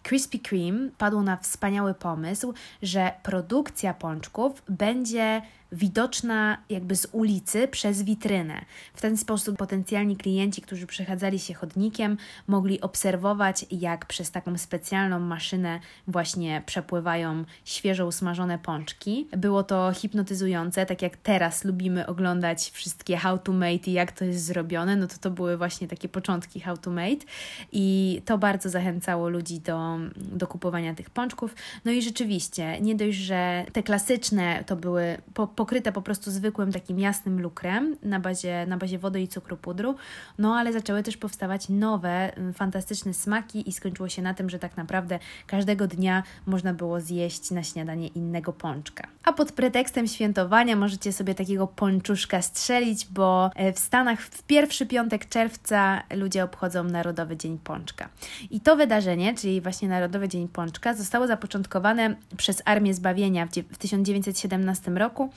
Krispy 0.04 0.40
Kreme 0.40 0.90
padło 0.98 1.22
na 1.22 1.38
wspaniały 1.38 1.94
pomysł, 1.94 2.54
że 2.82 3.12
produkcja 3.24 3.94
pączków 3.94 4.64
będzie 4.70 5.42
widoczna 5.72 6.58
jakby 6.70 6.96
z 6.96 7.08
ulicy 7.12 7.68
przez 7.68 8.04
witrynę. 8.04 8.66
W 8.94 9.02
ten 9.02 9.18
sposób 9.18 9.58
potencjalni 9.58 10.18
klienci, 10.18 10.62
którzy 10.62 10.88
przechadzali 10.88 11.40
się 11.40 11.54
chodnikiem, 11.54 12.18
mogli 12.48 12.82
obserwować, 12.82 13.66
jak 13.72 14.06
przez 14.06 14.32
taką 14.32 14.58
specjalną 14.58 15.20
maszynę 15.20 15.80
właśnie 16.08 16.64
przepływają 16.66 17.46
świeżo 17.66 18.06
usmażone 18.08 18.60
pączki. 18.60 19.28
Było 19.38 19.64
to 19.64 19.92
hipnotyzujące, 19.94 20.86
tak 20.86 21.02
jak 21.02 21.18
teraz 21.18 21.64
lubimy 21.64 22.08
oglądać 22.08 22.72
wszystkie 22.72 23.18
how 23.18 23.38
to 23.38 23.52
made 23.54 23.88
i 23.88 23.92
jak 23.92 24.12
to 24.12 24.26
jest 24.26 24.46
zrobione, 24.46 24.96
no 24.96 25.08
to 25.08 25.18
to 25.18 25.32
były 25.32 25.58
właśnie 25.58 25.88
takie 25.88 26.10
początki 26.10 26.60
how 26.60 26.78
to 26.78 26.92
made 26.92 27.26
i 27.72 28.22
to 28.26 28.38
bardzo 28.38 28.70
zachęcało 28.70 29.30
ludzi 29.30 29.55
do, 29.60 29.98
do 30.18 30.48
kupowania 30.48 30.96
tych 30.96 31.10
pączków. 31.10 31.56
No 31.86 31.92
i 31.92 32.02
rzeczywiście, 32.02 32.82
nie 32.82 32.96
dość, 32.96 33.18
że 33.18 33.66
te 33.74 33.84
klasyczne 33.84 34.64
to 34.66 34.76
były 34.76 35.18
po, 35.34 35.48
pokryte 35.48 35.92
po 35.92 36.02
prostu 36.02 36.32
zwykłym 36.32 36.72
takim 36.72 37.00
jasnym 37.00 37.42
lukrem 37.42 37.96
na 38.04 38.20
bazie, 38.20 38.66
na 38.68 38.78
bazie 38.78 39.00
wody 39.00 39.22
i 39.22 39.28
cukru 39.28 39.58
pudru, 39.58 39.96
no 40.38 40.56
ale 40.56 40.74
zaczęły 40.74 41.04
też 41.04 41.18
powstawać 41.18 41.70
nowe, 41.70 42.38
mm, 42.38 42.54
fantastyczne 42.54 43.14
smaki 43.14 43.70
i 43.70 43.74
skończyło 43.74 44.10
się 44.10 44.22
na 44.22 44.34
tym, 44.34 44.50
że 44.50 44.60
tak 44.60 44.78
naprawdę 44.78 45.20
każdego 45.48 45.88
dnia 45.88 46.24
można 46.46 46.74
było 46.74 47.02
zjeść 47.02 47.52
na 47.52 47.64
śniadanie 47.64 48.08
innego 48.08 48.54
pączka. 48.54 49.08
A 49.24 49.34
pod 49.34 49.52
pretekstem 49.52 50.08
świętowania 50.08 50.76
możecie 50.76 51.14
sobie 51.14 51.36
takiego 51.36 51.68
pączuszka 51.68 52.42
strzelić, 52.42 53.08
bo 53.08 53.50
e, 53.56 53.74
w 53.74 53.80
Stanach 53.80 54.22
w 54.22 54.44
pierwszy 54.44 54.86
piątek 54.86 55.30
czerwca 55.30 56.04
ludzie 56.16 56.44
obchodzą 56.44 56.84
Narodowy 56.84 57.38
Dzień 57.38 57.58
Pączka. 57.64 58.10
I 58.50 58.60
to 58.60 58.76
wydarzenie, 58.76 59.34
czyli 59.34 59.45
właśnie 59.62 59.90
Narodowy 59.90 60.28
Dzień 60.28 60.48
Pączka, 60.48 60.94
zostało 60.94 61.28
zapoczątkowane 61.28 62.16
przez 62.38 62.62
Armię 62.66 62.94
Zbawienia 62.94 63.48
w 63.72 63.78
1917 63.78 64.92
roku 64.92 65.30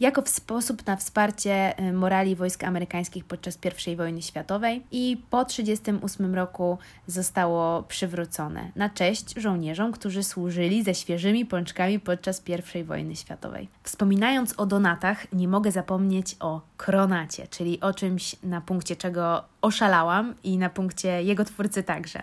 jako 0.00 0.22
sposób 0.26 0.86
na 0.86 0.96
wsparcie 0.96 1.80
y, 1.80 1.92
morali 1.92 2.36
wojsk 2.36 2.64
amerykańskich 2.64 3.24
podczas 3.24 3.58
I 3.86 3.96
wojny 3.96 4.22
światowej 4.22 4.82
i 4.90 5.22
po 5.30 5.44
1938 5.44 6.34
roku 6.34 6.78
zostało 7.06 7.82
przywrócone 7.82 8.70
na 8.76 8.90
cześć 8.90 9.34
żołnierzom, 9.36 9.92
którzy 9.92 10.22
służyli 10.22 10.82
ze 10.82 10.94
świeżymi 10.94 11.46
pączkami 11.46 12.00
podczas 12.00 12.42
I 12.74 12.84
wojny 12.84 13.16
światowej. 13.16 13.68
Wspominając 13.82 14.54
o 14.56 14.66
donatach, 14.66 15.32
nie 15.32 15.48
mogę 15.48 15.72
zapomnieć 15.72 16.36
o 16.40 16.60
kronacie, 16.76 17.46
czyli 17.48 17.80
o 17.80 17.94
czymś 17.94 18.36
na 18.42 18.60
punkcie 18.60 18.96
czego 18.96 19.44
oszalałam 19.62 20.34
i 20.44 20.58
na 20.58 20.70
punkcie 20.70 21.22
jego 21.22 21.44
twórcy 21.44 21.82
także. 21.82 22.22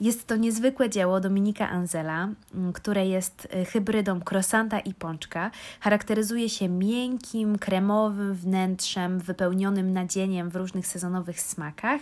Jest 0.00 0.26
to 0.26 0.36
niezwykłe 0.36 0.90
dzieło 0.90 1.20
Dominika 1.20 1.68
Anzela, 1.68 2.28
które 2.74 3.06
jest 3.06 3.48
y, 3.54 3.64
hybrydą 3.64 4.20
krosanta 4.20 4.80
i 4.80 4.94
pączka. 4.94 5.50
Charakteryzuje 5.80 6.48
się 6.48 6.68
miękkim, 6.68 7.58
kremowym 7.58 8.34
wnętrzem 8.34 9.18
wypełnionym 9.18 9.92
nadzieniem 9.92 10.50
w 10.50 10.56
różnych 10.56 10.86
sezonowych 10.86 11.40
smakach 11.40 12.00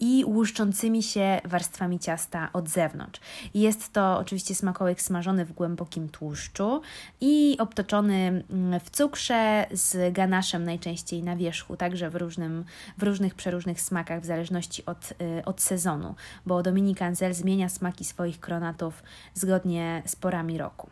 i 0.00 0.24
łuszczącymi 0.26 1.02
się 1.02 1.40
warstwami 1.44 1.98
ciasta 1.98 2.48
od 2.52 2.68
zewnątrz. 2.68 3.20
Jest 3.54 3.92
to 3.92 4.18
oczywiście 4.18 4.54
smakołyk 4.54 5.02
smażony 5.02 5.44
w 5.44 5.52
głębokim 5.52 6.08
tłuszczu 6.08 6.80
i 7.20 7.56
obtoczony 7.58 8.44
w 8.84 8.90
cukrze 8.90 9.66
z 9.72 10.14
ganaszem 10.14 10.64
najczęściej 10.64 11.22
na 11.22 11.33
wierzchu, 11.36 11.76
także 11.76 12.10
w, 12.10 12.16
różnym, 12.16 12.64
w 12.98 13.02
różnych 13.02 13.34
przeróżnych 13.34 13.80
smakach 13.80 14.20
w 14.20 14.24
zależności 14.24 14.86
od, 14.86 15.12
y, 15.38 15.44
od 15.44 15.60
sezonu, 15.60 16.14
bo 16.46 16.62
Dominik 16.62 17.02
Anzel 17.02 17.34
zmienia 17.34 17.68
smaki 17.68 18.04
swoich 18.04 18.40
kronatów 18.40 19.02
zgodnie 19.34 20.02
z 20.06 20.16
porami 20.16 20.58
roku. 20.58 20.90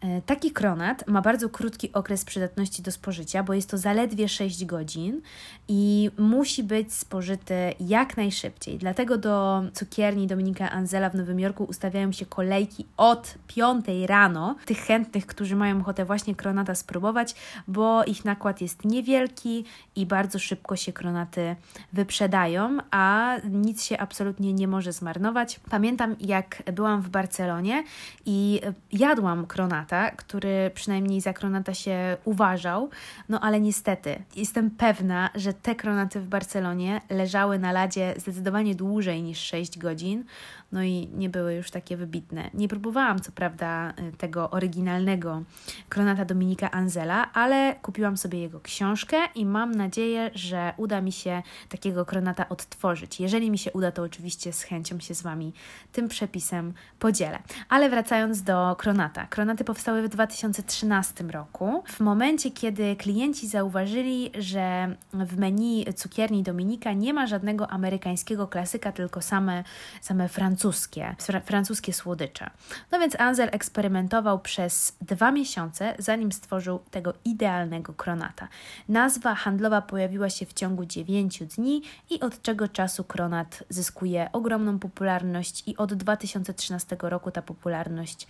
E, 0.00 0.22
taki 0.22 0.50
kronat 0.50 1.06
ma 1.06 1.22
bardzo 1.22 1.48
krótki 1.48 1.92
okres 1.92 2.24
przydatności 2.24 2.82
do 2.82 2.92
spożycia, 2.92 3.42
bo 3.42 3.54
jest 3.54 3.70
to 3.70 3.78
zaledwie 3.78 4.28
6 4.28 4.64
godzin 4.64 5.20
i 5.68 6.10
musi 6.18 6.62
być 6.62 6.92
spożyty 6.92 7.54
jak 7.80 8.16
najszybciej. 8.16 8.78
Dlatego 8.78 9.18
do 9.18 9.62
cukierni 9.74 10.26
Dominika 10.26 10.70
Anzela 10.70 11.10
w 11.10 11.14
Nowym 11.14 11.40
Jorku 11.40 11.64
ustawiają 11.64 12.12
się 12.12 12.26
kolejki 12.26 12.86
od 12.96 13.34
5 13.46 13.86
rano 14.06 14.56
tych 14.66 14.78
chętnych, 14.78 15.26
którzy 15.26 15.56
mają 15.56 15.80
ochotę 15.80 16.04
właśnie 16.04 16.34
kronata 16.34 16.74
spróbować, 16.74 17.34
bo 17.68 18.04
ich 18.04 18.24
nakład 18.24 18.60
jest 18.60 18.84
niewielki 18.84 19.64
i 19.96 20.06
bardzo 20.06 20.38
szybko 20.38 20.76
się 20.76 20.92
kronaty 20.92 21.56
wyprzedają, 21.92 22.78
a 22.90 23.36
nic 23.50 23.84
się 23.84 23.98
absolutnie 23.98 24.52
nie 24.52 24.68
może 24.68 24.92
zmarnować. 24.92 25.60
Pamiętam, 25.70 26.16
jak 26.20 26.62
byłam 26.72 27.02
w 27.02 27.08
Barcelonie 27.08 27.84
i 28.26 28.60
jadłam 28.92 29.46
kronata 29.86 30.16
który 30.16 30.70
przynajmniej 30.74 31.20
za 31.20 31.32
Kronata 31.32 31.74
się 31.74 32.16
uważał, 32.24 32.90
no 33.28 33.40
ale 33.40 33.60
niestety 33.60 34.22
jestem 34.36 34.70
pewna, 34.70 35.30
że 35.34 35.52
te 35.52 35.74
Kronaty 35.74 36.20
w 36.20 36.28
Barcelonie 36.28 37.00
leżały 37.10 37.58
na 37.58 37.72
ladzie 37.72 38.14
zdecydowanie 38.16 38.74
dłużej 38.74 39.22
niż 39.22 39.38
6 39.38 39.78
godzin, 39.78 40.24
no 40.72 40.82
i 40.82 41.08
nie 41.14 41.28
były 41.28 41.54
już 41.54 41.70
takie 41.70 41.96
wybitne. 41.96 42.50
Nie 42.54 42.68
próbowałam 42.68 43.20
co 43.20 43.32
prawda 43.32 43.90
y, 43.90 44.16
tego 44.16 44.50
oryginalnego 44.50 45.42
Kronata 45.88 46.24
Dominika 46.24 46.70
Anzela, 46.70 47.32
ale 47.32 47.76
kupiłam 47.82 48.16
sobie 48.16 48.40
jego 48.40 48.60
książkę 48.60 49.16
i 49.34 49.46
mam 49.46 49.74
nadzieję, 49.74 50.30
że 50.34 50.72
uda 50.76 51.00
mi 51.00 51.12
się 51.12 51.42
takiego 51.68 52.04
Kronata 52.04 52.48
odtworzyć. 52.48 53.20
Jeżeli 53.20 53.50
mi 53.50 53.58
się 53.58 53.72
uda, 53.72 53.92
to 53.92 54.02
oczywiście 54.02 54.52
z 54.52 54.62
chęcią 54.62 55.00
się 55.00 55.14
z 55.14 55.22
Wami 55.22 55.52
tym 55.92 56.08
przepisem 56.08 56.72
podzielę. 56.98 57.38
Ale 57.68 57.90
wracając 57.90 58.42
do 58.42 58.76
Kronata. 58.78 59.26
Kronaty 59.26 59.64
powstają 59.64 59.75
powstały 59.76 60.02
w 60.02 60.08
2013 60.08 61.24
roku, 61.24 61.82
w 61.86 62.00
momencie, 62.00 62.50
kiedy 62.50 62.96
klienci 62.96 63.48
zauważyli, 63.48 64.30
że 64.38 64.96
w 65.12 65.38
menu 65.38 65.86
cukierni 65.96 66.42
Dominika 66.42 66.92
nie 66.92 67.14
ma 67.14 67.26
żadnego 67.26 67.70
amerykańskiego 67.70 68.48
klasyka, 68.48 68.92
tylko 68.92 69.22
same, 69.22 69.64
same 70.00 70.28
francuskie, 70.28 71.16
francuskie 71.44 71.92
słodycze. 71.92 72.50
No 72.92 72.98
więc 72.98 73.20
Ansel 73.20 73.48
eksperymentował 73.52 74.38
przez 74.38 74.96
dwa 75.00 75.32
miesiące, 75.32 75.94
zanim 75.98 76.32
stworzył 76.32 76.78
tego 76.90 77.14
idealnego 77.24 77.92
kronata. 77.94 78.48
Nazwa 78.88 79.34
handlowa 79.34 79.82
pojawiła 79.82 80.30
się 80.30 80.46
w 80.46 80.52
ciągu 80.52 80.86
9 80.86 81.42
dni 81.42 81.82
i 82.10 82.20
od 82.20 82.42
czego 82.42 82.68
czasu 82.68 83.04
kronat 83.04 83.64
zyskuje 83.68 84.28
ogromną 84.32 84.78
popularność 84.78 85.68
i 85.68 85.76
od 85.76 85.94
2013 85.94 86.96
roku 87.00 87.30
ta 87.30 87.42
popularność 87.42 88.26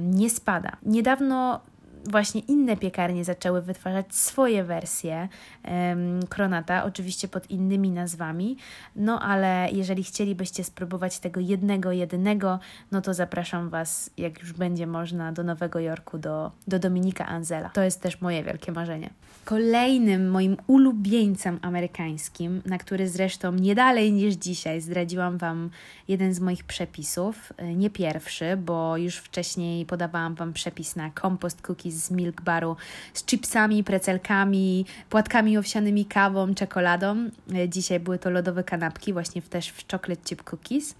nie 0.00 0.30
spada. 0.30 0.77
Niedawno 0.82 1.60
właśnie 2.04 2.40
inne 2.40 2.76
piekarnie 2.76 3.24
zaczęły 3.24 3.62
wytwarzać 3.62 4.14
swoje 4.14 4.64
wersje 4.64 5.28
um, 5.64 6.26
Kronata, 6.26 6.84
oczywiście 6.84 7.28
pod 7.28 7.50
innymi 7.50 7.90
nazwami. 7.90 8.56
No 8.96 9.20
ale 9.20 9.68
jeżeli 9.72 10.04
chcielibyście 10.04 10.64
spróbować 10.64 11.18
tego 11.18 11.40
jednego, 11.40 11.92
jedynego, 11.92 12.58
no 12.90 13.00
to 13.00 13.14
zapraszam 13.14 13.70
Was, 13.70 14.10
jak 14.16 14.40
już 14.40 14.52
będzie 14.52 14.86
można, 14.86 15.32
do 15.32 15.44
Nowego 15.44 15.80
Jorku, 15.80 16.18
do, 16.18 16.52
do 16.68 16.78
Dominika 16.78 17.26
Anzela. 17.26 17.68
To 17.68 17.82
jest 17.82 18.00
też 18.00 18.20
moje 18.20 18.42
wielkie 18.42 18.72
marzenie. 18.72 19.10
Kolejnym 19.44 20.30
moim 20.30 20.56
ulubieńcem 20.66 21.58
amerykańskim, 21.62 22.62
na 22.66 22.78
który 22.78 23.08
zresztą 23.08 23.52
nie 23.52 23.74
dalej 23.74 24.12
niż 24.12 24.34
dzisiaj 24.34 24.80
zdradziłam 24.80 25.38
Wam 25.38 25.70
jeden 26.08 26.34
z 26.34 26.40
moich 26.40 26.64
przepisów, 26.64 27.52
e, 27.56 27.74
nie 27.74 27.90
pierwszy, 27.90 28.56
bo 28.56 28.96
już 28.96 29.16
wcześniej 29.16 29.86
podawałam 29.86 30.34
Wam 30.34 30.52
przepis 30.52 30.96
na 30.96 31.10
compost 31.10 31.62
z 31.92 32.10
milk 32.10 32.42
baru 32.42 32.76
z 33.14 33.24
chipsami, 33.26 33.84
precelkami, 33.84 34.86
płatkami 35.10 35.58
owsianymi, 35.58 36.04
kawą, 36.04 36.54
czekoladą. 36.54 37.30
E, 37.54 37.68
dzisiaj 37.68 38.00
były 38.00 38.18
to 38.18 38.30
lodowe 38.30 38.64
kanapki, 38.64 39.12
właśnie 39.12 39.42
też 39.42 39.68
w 39.68 39.92
chocolate 39.92 40.22
chip 40.24 40.42
cookies. 40.42 40.94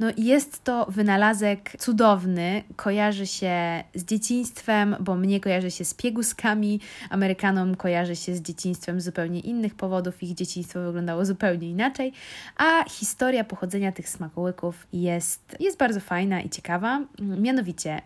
No 0.00 0.10
jest 0.16 0.64
to 0.64 0.86
wynalazek 0.88 1.76
cudowny, 1.78 2.62
kojarzy 2.76 3.26
się 3.26 3.84
z 3.94 4.04
dzieciństwem, 4.04 4.96
bo 5.00 5.14
mnie 5.16 5.40
kojarzy 5.40 5.70
się 5.70 5.84
z 5.84 5.94
pieguskami, 5.94 6.80
Amerykanom 7.10 7.74
kojarzy 7.74 8.16
się 8.16 8.34
z 8.34 8.42
dzieciństwem 8.42 9.00
z 9.00 9.04
zupełnie 9.04 9.40
innych 9.40 9.74
powodów, 9.74 10.22
ich 10.22 10.34
dzieciństwo 10.34 10.80
wyglądało 10.80 11.24
zupełnie 11.24 11.70
inaczej, 11.70 12.12
a 12.56 12.84
historia 12.88 13.44
pochodzenia 13.44 13.92
tych 13.92 14.08
smakołyków 14.08 14.86
jest, 14.92 15.56
jest 15.60 15.78
bardzo 15.78 16.00
fajna 16.00 16.40
i 16.40 16.50
ciekawa. 16.50 17.00
Mianowicie 17.18 18.02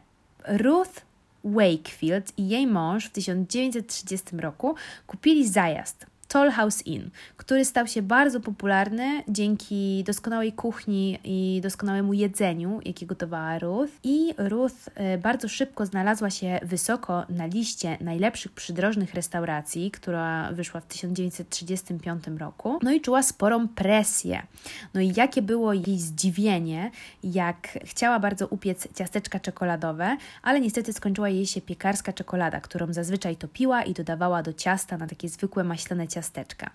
Ruth 0.49 1.01
Wakefield 1.47 2.33
i 2.37 2.49
jej 2.49 2.67
mąż 2.67 3.07
w 3.07 3.11
1930 3.11 4.37
roku 4.37 4.75
kupili 5.07 5.49
zajazd 5.49 6.07
Toll 6.29 6.51
House 6.51 6.87
Inn, 6.87 7.11
który 7.37 7.65
stał 7.65 7.87
się 7.87 8.03
bardzo 8.03 8.41
popularny 8.41 9.23
dzięki 9.29 10.05
doskonałej 10.07 10.53
kuchni 10.53 11.19
i 11.25 11.61
doskonałemu 11.63 12.13
jedzeniu, 12.13 12.81
jakie 12.85 13.07
gotowała 13.07 13.59
Ruth. 13.59 13.93
I 14.05 14.35
Ruth 14.39 14.75
e, 14.95 15.19
bardzo 15.19 15.49
szybko 15.49 15.87
znalazła 15.87 16.31
się 16.31 16.61
wysoko 16.63 17.25
na 17.29 17.47
liście 17.47 17.99
najlepszych 18.01 18.53
przydrożnych 18.53 19.15
restauracji, 19.15 19.91
która 19.91 20.53
wyszła 20.53 20.81
w 20.81 20.87
1935 20.87 22.25
roku. 22.39 22.79
No 22.83 22.93
i 22.93 23.01
czuła 23.01 23.23
sporą 23.23 23.69
presję. 23.69 24.43
No 24.95 25.01
i 25.01 25.13
jakie 25.17 25.43
było 25.43 25.73
jej 25.73 25.99
zdziwienie, 25.99 26.91
jak 27.25 27.79
chciała 27.85 28.19
bardzo 28.19 28.47
upiec 28.47 28.89
ciasteczka 28.95 29.41
czekoladowe, 29.41 30.17
ale 30.43 30.61
niestety 30.61 30.93
skończyła 30.93 31.29
jej 31.29 31.47
się 31.47 31.61
piekarska 31.61 32.13
czekolada, 32.13 32.61
którą 32.61 32.93
zazwyczaj 32.93 33.37
topiła 33.37 33.83
i 33.83 33.95
dodawała 33.95 34.43
do 34.43 34.53
ciasta 34.53 34.99
na 34.99 35.07
takie 35.07 35.29
zwykłe 35.29 35.65
maślane 35.65 36.09
ciasteczka 36.09 36.16
ciasteczka. 36.17 36.71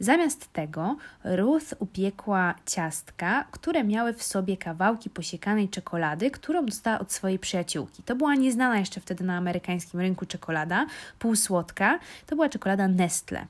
Zamiast 0.00 0.52
tego 0.52 0.96
Ruth 1.24 1.66
upiekła 1.78 2.54
ciastka, 2.66 3.44
które 3.50 3.84
miały 3.84 4.12
w 4.12 4.22
sobie 4.22 4.56
kawałki 4.56 5.10
posiekanej 5.10 5.68
czekolady, 5.68 6.30
którą 6.30 6.66
dostała 6.66 6.98
od 6.98 7.12
swojej 7.12 7.38
przyjaciółki. 7.38 8.02
To 8.02 8.16
była 8.16 8.34
nieznana 8.34 8.78
jeszcze 8.78 9.00
wtedy 9.00 9.24
na 9.24 9.36
amerykańskim 9.36 10.00
rynku 10.00 10.26
czekolada, 10.26 10.86
półsłodka. 11.18 11.98
To 12.26 12.36
była 12.36 12.48
czekolada 12.48 12.88
Nestle. 12.88 13.46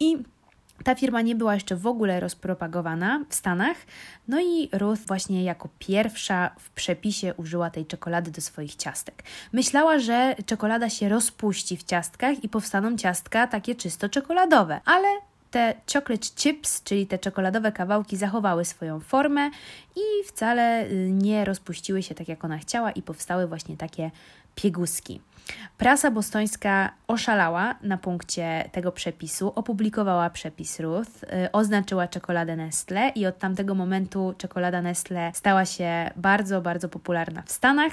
I 0.00 0.16
ta 0.84 0.94
firma 0.94 1.20
nie 1.22 1.34
była 1.34 1.54
jeszcze 1.54 1.76
w 1.76 1.86
ogóle 1.86 2.20
rozpropagowana 2.20 3.24
w 3.28 3.34
Stanach, 3.34 3.76
no 4.28 4.40
i 4.40 4.68
Ruth 4.72 5.00
właśnie 5.06 5.44
jako 5.44 5.68
pierwsza 5.78 6.50
w 6.58 6.70
przepisie 6.70 7.34
użyła 7.36 7.70
tej 7.70 7.86
czekolady 7.86 8.30
do 8.30 8.40
swoich 8.40 8.74
ciastek. 8.74 9.22
Myślała, 9.52 9.98
że 9.98 10.34
czekolada 10.46 10.90
się 10.90 11.08
rozpuści 11.08 11.76
w 11.76 11.84
ciastkach 11.84 12.44
i 12.44 12.48
powstaną 12.48 12.96
ciastka 12.96 13.46
takie 13.46 13.74
czysto 13.74 14.08
czekoladowe, 14.08 14.80
ale 14.84 15.08
te 15.50 15.74
chocolate 15.92 16.26
chips, 16.36 16.82
czyli 16.82 17.06
te 17.06 17.18
czekoladowe 17.18 17.72
kawałki, 17.72 18.16
zachowały 18.16 18.64
swoją 18.64 19.00
formę 19.00 19.50
i 19.96 20.24
wcale 20.26 20.86
y, 20.86 21.10
nie 21.12 21.44
rozpuściły 21.44 22.02
się 22.02 22.14
tak, 22.14 22.28
jak 22.28 22.44
ona 22.44 22.58
chciała, 22.58 22.90
i 22.90 23.02
powstały 23.02 23.46
właśnie 23.46 23.76
takie 23.76 24.10
pieguski. 24.54 25.20
Prasa 25.78 26.10
bostońska 26.10 26.90
oszalała 27.08 27.74
na 27.82 27.98
punkcie 27.98 28.68
tego 28.72 28.92
przepisu, 28.92 29.52
opublikowała 29.54 30.30
przepis 30.30 30.80
Ruth, 30.80 31.22
yy, 31.22 31.52
oznaczyła 31.52 32.08
czekoladę 32.08 32.56
Nestle 32.56 33.08
i 33.08 33.26
od 33.26 33.38
tamtego 33.38 33.74
momentu 33.74 34.34
czekolada 34.38 34.82
Nestle 34.82 35.32
stała 35.34 35.64
się 35.64 36.10
bardzo, 36.16 36.60
bardzo 36.60 36.88
popularna 36.88 37.42
w 37.42 37.52
Stanach, 37.52 37.92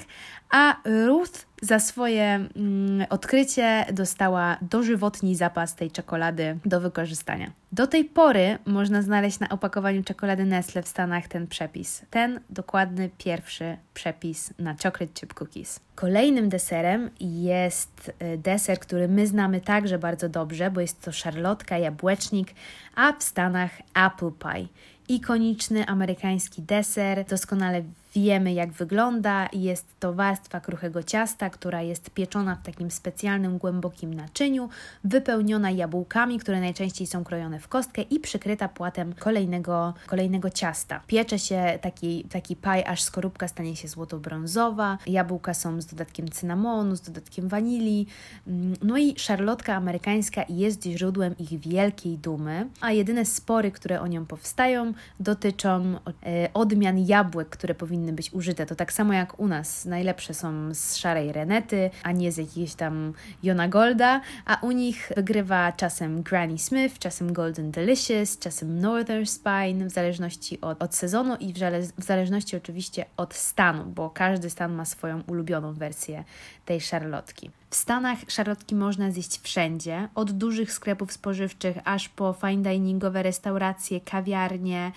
a 0.49 0.75
Ruth 0.85 1.45
za 1.61 1.79
swoje 1.79 2.23
mm, 2.25 3.05
odkrycie 3.09 3.85
dostała 3.93 4.57
dożywotni 4.61 5.35
zapas 5.35 5.75
tej 5.75 5.91
czekolady 5.91 6.57
do 6.65 6.81
wykorzystania. 6.81 7.51
Do 7.71 7.87
tej 7.87 8.05
pory 8.05 8.57
można 8.65 9.01
znaleźć 9.01 9.39
na 9.39 9.49
opakowaniu 9.49 10.03
czekolady 10.03 10.45
Nestle 10.45 10.83
w 10.83 10.87
Stanach 10.87 11.27
ten 11.27 11.47
przepis. 11.47 12.01
Ten 12.09 12.39
dokładny 12.49 13.09
pierwszy 13.17 13.77
przepis 13.93 14.53
na 14.59 14.73
chocolate 14.73 15.13
chip 15.13 15.33
cookies. 15.33 15.79
Kolejnym 15.95 16.49
deserem 16.49 17.09
jest 17.19 18.11
y, 18.33 18.37
deser, 18.37 18.79
który 18.79 19.07
my 19.07 19.27
znamy 19.27 19.61
także 19.61 19.99
bardzo 19.99 20.29
dobrze, 20.29 20.71
bo 20.71 20.81
jest 20.81 21.01
to 21.01 21.11
szarlotka, 21.11 21.77
jabłecznik, 21.77 22.47
a 22.95 23.13
w 23.13 23.23
Stanach 23.23 23.71
apple 23.93 24.31
pie. 24.31 24.67
Ikoniczny 25.09 25.85
amerykański 25.85 26.61
deser, 26.61 27.25
doskonale 27.25 27.83
Wiemy, 28.15 28.53
jak 28.53 28.71
wygląda. 28.71 29.49
Jest 29.53 29.85
to 29.99 30.13
warstwa 30.13 30.59
kruchego 30.59 31.03
ciasta, 31.03 31.49
która 31.49 31.81
jest 31.81 32.09
pieczona 32.09 32.55
w 32.55 32.63
takim 32.63 32.91
specjalnym, 32.91 33.57
głębokim 33.57 34.13
naczyniu, 34.13 34.69
wypełniona 35.03 35.71
jabłkami, 35.71 36.39
które 36.39 36.59
najczęściej 36.59 37.07
są 37.07 37.23
krojone 37.23 37.59
w 37.59 37.67
kostkę 37.67 38.01
i 38.01 38.19
przykryta 38.19 38.67
płatem 38.67 39.13
kolejnego, 39.13 39.93
kolejnego 40.07 40.49
ciasta. 40.49 41.01
Piecze 41.07 41.39
się 41.39 41.79
taki, 41.81 42.23
taki 42.23 42.55
paj, 42.55 42.83
aż 42.87 43.01
skorupka 43.03 43.47
stanie 43.47 43.75
się 43.75 43.87
złoto-brązowa. 43.87 44.97
Jabłka 45.07 45.53
są 45.53 45.81
z 45.81 45.85
dodatkiem 45.85 46.31
cynamonu, 46.31 46.95
z 46.95 47.01
dodatkiem 47.01 47.47
wanilii. 47.47 48.07
Mm, 48.47 48.73
no 48.83 48.97
i 48.97 49.13
szarlotka 49.17 49.75
amerykańska 49.75 50.45
jest 50.49 50.83
źródłem 50.83 51.37
ich 51.37 51.59
wielkiej 51.59 52.17
dumy, 52.17 52.67
a 52.81 52.91
jedyne 52.91 53.25
spory, 53.25 53.71
które 53.71 54.01
o 54.01 54.07
nią 54.07 54.25
powstają, 54.25 54.93
dotyczą 55.19 55.99
e, 56.25 56.49
odmian 56.53 56.99
jabłek, 56.99 57.49
które 57.49 57.75
powinny 57.75 58.02
powinny 58.03 58.15
być 58.15 58.33
użyte. 58.33 58.65
To 58.65 58.75
tak 58.75 58.93
samo 58.93 59.13
jak 59.13 59.39
u 59.39 59.47
nas. 59.47 59.85
Najlepsze 59.85 60.33
są 60.33 60.73
z 60.73 60.95
szarej 60.95 61.31
renety, 61.31 61.89
a 62.03 62.11
nie 62.11 62.31
z 62.31 62.37
jakiejś 62.37 62.73
tam 62.73 63.13
Jona 63.43 63.67
Golda, 63.67 64.21
a 64.45 64.57
u 64.61 64.71
nich 64.71 65.11
wygrywa 65.15 65.71
czasem 65.71 66.23
Granny 66.23 66.57
Smith, 66.57 66.99
czasem 66.99 67.33
Golden 67.33 67.71
Delicious, 67.71 68.39
czasem 68.39 68.79
Northern 68.79 69.25
Spine, 69.25 69.85
w 69.85 69.89
zależności 69.89 70.61
od, 70.61 70.83
od 70.83 70.95
sezonu 70.95 71.35
i 71.35 71.53
w, 71.53 71.57
w 71.99 72.03
zależności 72.03 72.57
oczywiście 72.57 73.05
od 73.17 73.33
stanu, 73.33 73.85
bo 73.85 74.09
każdy 74.09 74.49
stan 74.49 74.73
ma 74.73 74.85
swoją 74.85 75.21
ulubioną 75.27 75.73
wersję 75.73 76.23
tej 76.65 76.81
szarlotki. 76.81 77.51
W 77.73 77.75
Stanach 77.75 78.17
szarlotki 78.27 78.75
można 78.75 79.11
zjeść 79.11 79.41
wszędzie, 79.41 80.09
od 80.15 80.31
dużych 80.31 80.73
sklepów 80.73 81.11
spożywczych 81.11 81.77
aż 81.85 82.09
po 82.09 82.33
fine 82.33 82.63
diningowe 82.63 83.23
restauracje, 83.23 84.01
kawiarnie. 84.01 84.91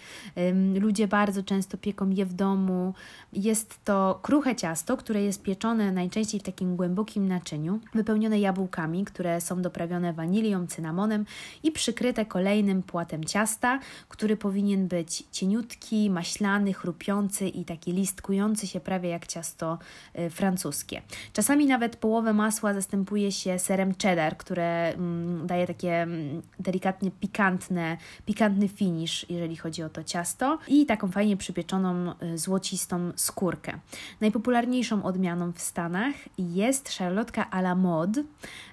Ludzie 0.81 1.09
bardzo 1.09 1.43
często 1.43 1.79
pieką 1.79 2.11
je 2.11 2.27
w 2.27 2.33
domu. 2.33 2.95
Jest 3.33 3.85
to 3.85 4.19
kruche 4.23 4.57
ciasto, 4.57 4.97
które 4.97 5.23
jest 5.23 5.43
pieczone 5.43 5.93
najczęściej 5.93 6.41
w 6.41 6.43
takim 6.43 6.77
głębokim 6.77 7.29
naczyniu, 7.29 7.81
wypełnione 7.95 8.41
jabłkami, 8.41 9.05
które 9.05 9.41
są 9.41 9.63
doprawione 9.63 10.13
wanilią, 10.13 10.67
cynamonem 10.67 11.27
i 11.63 11.73
przykryte 11.73 12.27
kolejnym 12.27 12.83
płatem 12.83 13.25
ciasta, 13.25 13.81
który 14.09 14.37
powinien 14.37 14.89
być 14.89 15.25
cieniutki, 15.33 16.11
maślany, 16.11 16.73
chrupiący 16.73 17.49
i 17.49 17.65
taki 17.65 17.93
listkujący 17.93 18.67
się 18.67 18.81
prawie 18.81 19.09
jak 19.09 19.27
ciasto 19.27 19.79
y, 20.19 20.31
francuskie. 20.31 21.03
Czasami 21.33 21.67
nawet 21.67 21.97
połowę 21.97 22.33
masła 22.33 22.66
masła 22.67 22.81
zastępuje 22.81 23.33
się 23.33 23.59
serem 23.59 23.95
cheddar, 24.03 24.37
które 24.37 24.95
mm, 24.95 25.47
daje 25.47 25.67
takie 25.67 26.03
mm, 26.03 26.43
delikatnie 26.59 27.11
pikantne, 27.11 27.97
pikantny 28.27 28.69
finish, 28.69 29.27
jeżeli 29.31 29.57
chodzi 29.57 29.83
o 29.83 29.89
to 29.89 30.05
ciasto 30.05 30.59
i 30.69 30.87
taką 30.87 31.09
fajnie 31.09 31.37
przypieczoną 31.37 32.13
y, 32.23 32.39
złocistą 32.39 33.13
skórkę. 33.17 33.79
Najpopularniejszą 34.21 35.03
odmianą 35.03 35.53
w 35.53 35.61
Stanach 35.61 36.15
jest 36.39 36.93
szarlotka 36.93 37.51
a 37.51 37.59
la 37.59 37.75
mode, 37.75 38.23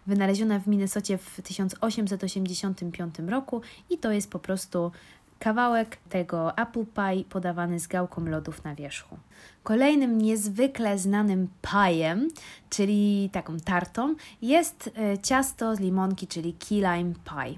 wynaleziona 0.07 0.59
w 0.59 0.67
Minnesocie 0.67 1.17
w 1.17 1.41
1885 1.41 3.15
roku 3.27 3.61
i 3.89 3.97
to 3.97 4.11
jest 4.11 4.31
po 4.31 4.39
prostu 4.39 4.91
kawałek 5.39 5.97
tego 6.09 6.57
apple 6.57 6.85
pie 6.85 7.23
podawany 7.29 7.79
z 7.79 7.87
gałką 7.87 8.25
lodów 8.25 8.63
na 8.63 8.75
wierzchu. 8.75 9.17
Kolejnym 9.63 10.17
niezwykle 10.17 10.99
znanym 10.99 11.47
pajem, 11.61 12.29
czyli 12.69 13.29
taką 13.33 13.59
tartą, 13.59 14.15
jest 14.41 14.89
e, 14.97 15.17
ciasto 15.17 15.75
z 15.75 15.79
limonki, 15.79 16.27
czyli 16.27 16.53
key 16.53 16.75
lime 16.75 17.13
pie. 17.23 17.57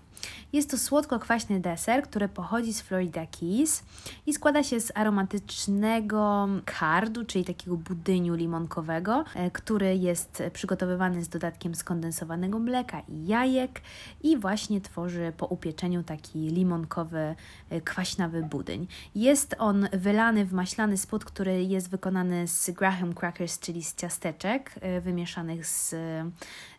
Jest 0.53 0.71
to 0.71 0.77
słodko-kwaśny 0.77 1.59
deser, 1.59 2.03
który 2.03 2.27
pochodzi 2.27 2.73
z 2.73 2.81
Florida 2.81 3.25
Keys 3.25 3.83
i 4.25 4.33
składa 4.33 4.63
się 4.63 4.79
z 4.79 4.91
aromatycznego 4.95 6.47
kardu, 6.65 7.25
czyli 7.25 7.45
takiego 7.45 7.77
budyniu 7.77 8.35
limonkowego, 8.35 9.23
e, 9.35 9.51
który 9.51 9.97
jest 9.97 10.43
przygotowywany 10.53 11.23
z 11.23 11.29
dodatkiem 11.29 11.75
skondensowanego 11.75 12.59
mleka 12.59 13.01
i 13.09 13.27
jajek 13.27 13.81
i 14.23 14.38
właśnie 14.38 14.81
tworzy 14.81 15.33
po 15.38 15.45
upieczeniu 15.45 16.03
taki 16.03 16.39
limonkowy, 16.39 17.35
e, 17.69 17.81
kwaśnawy 17.81 18.43
budyń. 18.43 18.88
Jest 19.15 19.55
on 19.59 19.88
wylany 19.93 20.45
w 20.45 20.53
maślany 20.53 20.97
spód, 20.97 21.25
który 21.25 21.63
jest 21.69 21.89
wykonany 21.89 22.47
z 22.47 22.71
graham 22.71 23.13
crackers, 23.13 23.60
czyli 23.60 23.84
z 23.84 23.95
ciasteczek 23.95 24.75
e, 24.82 25.01
wymieszanych 25.01 25.67
z, 25.67 25.95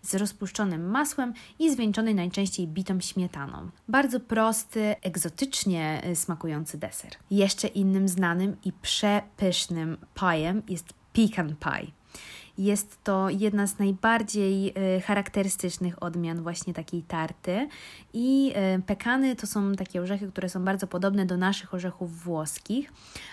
z 0.03 0.15
rozpuszczonym 0.15 0.91
masłem 0.91 1.33
i 1.59 1.73
zwieńczony 1.73 2.15
najczęściej 2.15 2.69
bitą 2.69 3.01
śmietaną. 3.01 3.71
Bardzo 3.89 4.21
prosty, 4.21 4.95
egzotycznie 5.03 6.01
e, 6.05 6.17
smakujący 6.17 6.79
deser. 6.79 7.11
Jeszcze 7.31 7.69
innym 7.69 8.09
znanym 8.09 8.57
i 8.65 8.73
przepysznym 8.73 9.97
pajem 10.15 10.63
jest 10.69 10.95
pecan 11.13 11.57
pie. 11.57 11.96
Jest 12.59 13.05
to 13.05 13.31
jedna 13.31 13.67
z 13.67 13.79
najbardziej 13.79 14.73
e, 14.75 15.01
charakterystycznych 15.01 16.03
odmian 16.03 16.43
właśnie 16.43 16.75
takiej 16.75 17.03
tarty. 17.03 17.69
I 18.13 18.53
e, 18.55 18.79
pekany 18.79 19.37
to 19.37 19.47
są 19.47 19.75
takie 19.75 20.01
orzechy, 20.03 20.29
które 20.29 20.49
są 20.49 20.65
bardzo 20.65 20.87
podobne 20.87 21.27
do 21.27 21.37
naszych 21.37 21.75
orzechów 21.75 22.23
włoskich, 22.23 22.93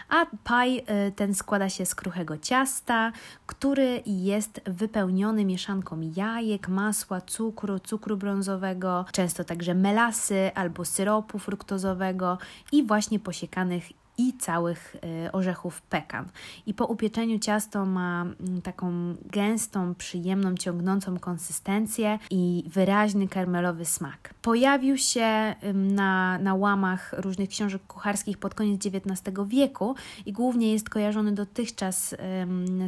a 0.09 0.25
pie 0.25 0.81
e, 0.85 1.11
ten 1.11 1.35
składa 1.35 1.69
się 1.69 1.85
z 1.85 1.95
kruchego 1.95 2.37
ciasta, 2.37 3.11
który 3.45 4.03
jest 4.05 4.61
wypełniony 4.65 5.45
mieszanką 5.45 6.01
jajek, 6.15 6.67
masła, 6.67 7.21
cukru, 7.21 7.79
cukru 7.79 8.17
brązowego, 8.17 9.05
często 9.11 9.43
także 9.43 9.73
melasy 9.73 10.51
albo 10.55 10.85
syropu 10.85 11.39
fruktozowego 11.39 12.37
i 12.71 12.83
właśnie 12.83 13.19
posiekanych 13.19 14.02
i 14.17 14.33
całych 14.37 14.95
y, 15.25 15.31
orzechów 15.31 15.81
pekan. 15.81 16.25
I 16.65 16.73
po 16.73 16.85
upieczeniu 16.85 17.39
ciasto 17.39 17.85
ma 17.85 18.21
mm, 18.21 18.61
taką 18.61 19.15
gęstą, 19.25 19.95
przyjemną, 19.95 20.55
ciągnącą 20.55 21.19
konsystencję 21.19 22.19
i 22.29 22.63
wyraźny 22.67 23.27
karmelowy 23.27 23.85
smak. 23.85 24.33
Pojawił 24.41 24.97
się 24.97 25.55
na, 25.73 26.37
na 26.37 26.55
łamach 26.55 27.13
różnych 27.17 27.49
książek 27.49 27.81
kucharskich 27.87 28.37
pod 28.37 28.55
koniec 28.55 28.85
XIX 28.85 29.37
wieku 29.47 29.95
i 30.25 30.33
głównie 30.33 30.73
jest 30.73 30.89
kojarzony 30.89 31.31
dotychczas 31.31 32.15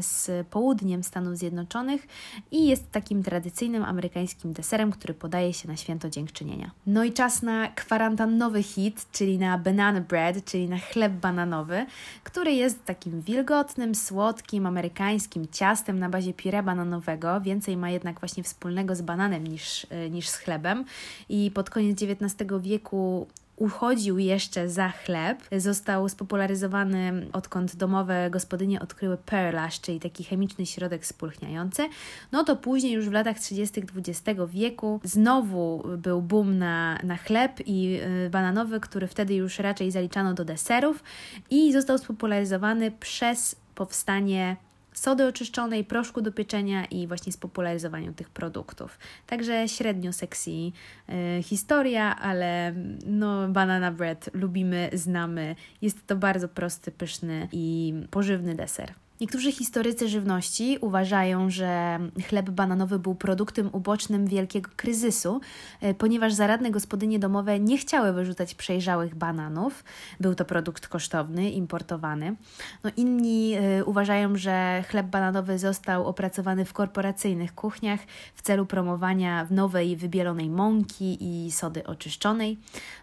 z 0.01 0.47
południem 0.47 1.03
Stanów 1.03 1.37
Zjednoczonych 1.37 2.07
i 2.51 2.67
jest 2.67 2.91
takim 2.91 3.23
tradycyjnym 3.23 3.83
amerykańskim 3.83 4.53
deserem, 4.53 4.91
który 4.91 5.13
podaje 5.13 5.53
się 5.53 5.67
na 5.67 5.77
święto 5.77 6.09
dziękczynienia. 6.09 6.71
No 6.87 7.03
i 7.03 7.13
czas 7.13 7.41
na 7.41 7.67
kwarantannowy 7.67 8.63
hit, 8.63 9.05
czyli 9.11 9.37
na 9.37 9.57
banana 9.57 10.01
bread, 10.01 10.45
czyli 10.45 10.69
na 10.69 10.77
chleb 10.79 11.14
bananowy, 11.15 11.85
który 12.23 12.51
jest 12.53 12.85
takim 12.85 13.21
wilgotnym, 13.21 13.95
słodkim, 13.95 14.65
amerykańskim 14.65 15.47
ciastem 15.51 15.99
na 15.99 16.09
bazie 16.09 16.33
pire 16.33 16.63
bananowego. 16.63 17.41
Więcej 17.41 17.77
ma 17.77 17.89
jednak 17.89 18.19
właśnie 18.19 18.43
wspólnego 18.43 18.95
z 18.95 19.01
bananem 19.01 19.47
niż, 19.47 19.87
e, 19.89 20.09
niż 20.09 20.29
z 20.29 20.35
chlebem. 20.35 20.85
I 21.29 21.51
pod 21.51 21.69
koniec 21.69 22.01
XIX 22.01 22.51
wieku 22.61 23.27
uchodził 23.55 24.17
jeszcze 24.17 24.69
za 24.69 24.89
chleb. 24.89 25.43
Został 25.57 26.09
spopularyzowany 26.09 27.27
odkąd 27.33 27.75
domowe 27.75 28.29
gospodynie 28.29 28.79
odkryły 28.79 29.17
perlash, 29.17 29.81
czyli 29.81 29.99
taki 29.99 30.23
chemiczny 30.23 30.65
środek 30.65 31.05
spulchniający. 31.05 31.89
No 32.31 32.43
to 32.43 32.55
później 32.55 32.93
już 32.93 33.09
w 33.09 33.11
latach 33.11 33.39
30. 33.39 33.81
XX 33.97 34.39
wieku 34.47 34.99
znowu 35.03 35.83
był 35.97 36.21
boom 36.21 36.57
na, 36.57 36.99
na 37.03 37.17
chleb 37.17 37.59
i 37.65 37.99
y, 38.25 38.29
bananowy, 38.29 38.79
który 38.79 39.07
wtedy 39.07 39.35
już 39.35 39.59
raczej 39.59 39.91
zaliczano 39.91 40.33
do 40.33 40.45
deserów 40.45 41.03
i 41.49 41.73
został 41.73 41.97
spopularyzowany 41.97 42.91
przez 42.91 43.55
powstanie 43.75 44.55
sody 44.95 45.27
oczyszczonej, 45.27 45.83
proszku 45.83 46.21
do 46.21 46.31
pieczenia 46.31 46.85
i 46.85 47.07
właśnie 47.07 47.31
spopularyzowaniu 47.33 48.13
tych 48.13 48.29
produktów. 48.29 48.99
Także 49.27 49.67
średnio 49.67 50.13
sexy 50.13 50.51
y, 50.51 51.43
historia, 51.43 52.15
ale 52.15 52.73
no 53.05 53.47
banana 53.47 53.91
bread 53.91 54.29
lubimy, 54.33 54.89
znamy. 54.93 55.55
Jest 55.81 56.07
to 56.07 56.15
bardzo 56.15 56.47
prosty, 56.47 56.91
pyszny 56.91 57.47
i 57.51 57.93
pożywny 58.11 58.55
deser. 58.55 59.04
Niektórzy 59.21 59.51
historycy 59.51 60.09
żywności 60.09 60.77
uważają, 60.81 61.49
że 61.49 61.99
chleb 62.29 62.49
bananowy 62.49 62.99
był 62.99 63.15
produktem 63.15 63.69
ubocznym 63.71 64.27
wielkiego 64.27 64.69
kryzysu, 64.75 65.41
e, 65.81 65.93
ponieważ 65.93 66.33
zaradne 66.33 66.71
gospodynie 66.71 67.19
domowe 67.19 67.59
nie 67.59 67.77
chciały 67.77 68.13
wyrzucać 68.13 68.55
przejrzałych 68.55 69.15
bananów. 69.15 69.83
Był 70.19 70.35
to 70.35 70.45
produkt 70.45 70.87
kosztowny, 70.87 71.49
importowany. 71.49 72.35
No, 72.83 72.91
inni 72.97 73.55
y, 73.79 73.85
uważają, 73.85 74.35
że 74.35 74.83
chleb 74.89 75.07
bananowy 75.07 75.59
został 75.59 76.07
opracowany 76.07 76.65
w 76.65 76.73
korporacyjnych 76.73 77.55
kuchniach 77.55 77.99
w 78.35 78.41
celu 78.41 78.65
promowania 78.65 79.47
nowej, 79.51 79.95
wybielonej 79.95 80.49
mąki 80.49 81.17
i 81.21 81.51
sody 81.51 81.83
oczyszczonej. 81.83 82.57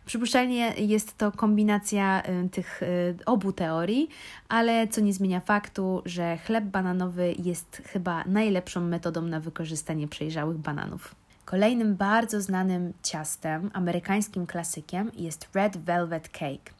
Przypuszczalnie 0.07 0.75
jest 0.79 1.18
to 1.18 1.33
kombinacja 1.33 2.22
y, 2.44 2.48
tych 2.48 2.81
obu 3.27 3.53
teorii, 3.53 4.09
ale 4.48 4.88
co 4.88 5.01
nie 5.01 5.12
zmienia 5.12 5.40
faktu, 5.40 6.01
że 6.04 6.38
chleb 6.38 6.64
bananowy 6.64 7.34
jest 7.38 7.82
chyba 7.86 8.24
najlepszą 8.26 8.80
metodą 8.80 9.22
na 9.22 9.40
wykorzystanie 9.40 10.08
przejrzałych 10.08 10.58
bananów. 10.58 11.14
Kolejnym 11.44 11.96
bardzo 11.96 12.40
znanym 12.40 12.92
ciastem, 13.02 13.70
amerykańskim 13.72 14.46
klasykiem 14.46 15.11
jest 15.14 15.48
Red 15.55 15.76
Velvet 15.76 16.28
Cake. 16.28 16.72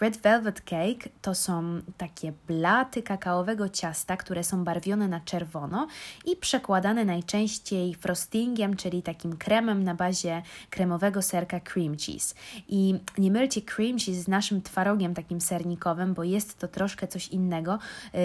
Red 0.00 0.16
Velvet 0.16 0.60
Cake 0.60 1.10
to 1.22 1.34
są 1.34 1.80
takie 1.96 2.32
blaty 2.48 3.02
kakaowego 3.02 3.68
ciasta, 3.68 4.16
które 4.16 4.44
są 4.44 4.64
barwione 4.64 5.08
na 5.08 5.20
czerwono 5.20 5.86
i 6.24 6.36
przekładane 6.36 7.04
najczęściej 7.04 7.94
frostingiem, 7.94 8.76
czyli 8.76 9.02
takim 9.02 9.36
kremem 9.36 9.84
na 9.84 9.94
bazie 9.94 10.42
kremowego 10.70 11.22
serka 11.22 11.60
cream 11.60 11.96
cheese. 11.96 12.34
I 12.68 13.00
nie 13.18 13.30
mylcie 13.30 13.62
cream 13.62 13.98
cheese 13.98 14.22
z 14.22 14.28
naszym 14.28 14.62
twarogiem 14.62 15.14
takim 15.14 15.40
sernikowym, 15.40 16.14
bo 16.14 16.24
jest 16.24 16.58
to 16.58 16.68
troszkę 16.68 17.08
coś 17.08 17.28
innego. 17.28 17.78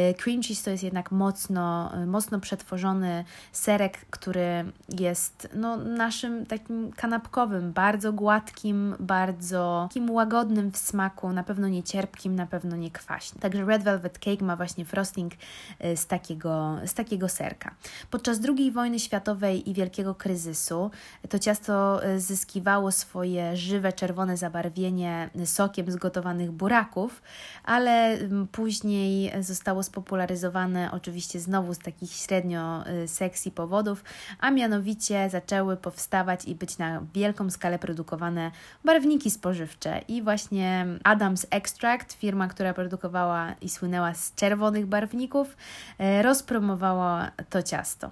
Y, 0.09 0.13
cream 0.13 0.41
cheese 0.41 0.63
to 0.63 0.69
jest 0.69 0.83
jednak 0.83 1.11
mocno, 1.11 1.91
mocno 2.07 2.39
przetworzony 2.39 3.25
serek, 3.51 4.05
który 4.09 4.65
jest 4.99 5.49
no, 5.53 5.84
naszym 5.85 6.45
takim 6.45 6.91
kanapkowym, 6.91 7.73
bardzo 7.73 8.13
gładkim, 8.13 8.95
bardzo 8.99 9.85
takim 9.89 10.11
łagodnym 10.11 10.71
w 10.71 10.77
smaku, 10.77 11.33
na 11.33 11.43
pewno 11.43 11.67
nie 11.67 11.83
cierpkim, 11.83 12.35
na 12.35 12.45
pewno 12.45 12.75
nie 12.75 12.91
kwaśnym. 12.91 13.41
Także 13.41 13.65
Red 13.65 13.83
Velvet 13.83 14.19
Cake 14.19 14.45
ma 14.45 14.55
właśnie 14.55 14.85
frosting 14.85 15.33
y, 15.33 15.97
z 15.97 16.07
takiego, 16.07 16.77
z 16.85 16.93
takiego 16.93 17.29
serka. 17.29 17.75
Podczas 18.11 18.39
II 18.57 18.71
wojny 18.71 18.99
światowej 18.99 19.69
i 19.69 19.73
wielkiego 19.73 20.15
kryzysu 20.15 20.91
to 21.29 21.39
ciasto 21.39 22.05
y, 22.07 22.19
zyskiwało 22.19 22.91
swoje 22.91 23.57
żywe 23.57 23.93
czerwone 23.93 24.37
zabarwienie 24.37 25.29
sokiem 25.45 25.91
z 25.91 25.95
gotowanych 25.95 26.51
buraków, 26.51 27.21
ale 27.63 28.17
później 28.51 29.31
zostało 29.43 29.83
spopularyzowane 29.83 30.89
oczywiście 30.91 31.39
znowu 31.39 31.73
z 31.73 31.79
takich 31.79 32.11
średnio 32.11 32.83
y, 33.03 33.07
sexy 33.07 33.51
powodów, 33.51 34.03
a 34.39 34.51
mianowicie 34.51 35.29
zaczęły 35.29 35.74
powstawać 35.77 36.45
i 36.45 36.55
być 36.55 36.77
na 36.77 37.01
wielką 37.13 37.49
skalę 37.49 37.79
produkowane 37.79 38.51
barwniki 38.85 39.31
spożywcze. 39.31 40.01
I 40.07 40.21
właśnie 40.21 40.85
Adams 41.03 41.47
Extract, 41.49 42.13
firma, 42.13 42.47
która 42.47 42.73
produkowała 42.73 43.53
i 43.61 43.69
słynęła 43.69 44.13
z 44.13 44.35
czerwonych 44.35 44.85
barwników, 44.85 45.57
e, 45.97 46.21
rozpromowała 46.21 47.31
to 47.49 47.63
ciasto. 47.63 48.11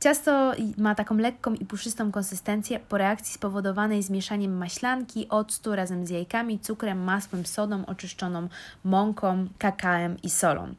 Ciasto 0.00 0.52
ma 0.78 0.94
taką 0.94 1.16
lekką 1.16 1.54
i 1.54 1.64
puszystą 1.64 2.12
konsystencję 2.12 2.80
po 2.80 2.98
reakcji 2.98 3.34
spowodowanej 3.34 4.02
zmieszaniem 4.02 4.56
maślanki, 4.56 5.28
octu 5.28 5.74
razem 5.74 6.06
z 6.06 6.10
jajkami, 6.10 6.58
cukrem, 6.58 7.04
masłem, 7.04 7.46
sodą, 7.46 7.86
oczyszczoną 7.86 8.48
mąką, 8.84 9.46
kakałem 9.58 10.22
i 10.22 10.30
solą. 10.30 10.74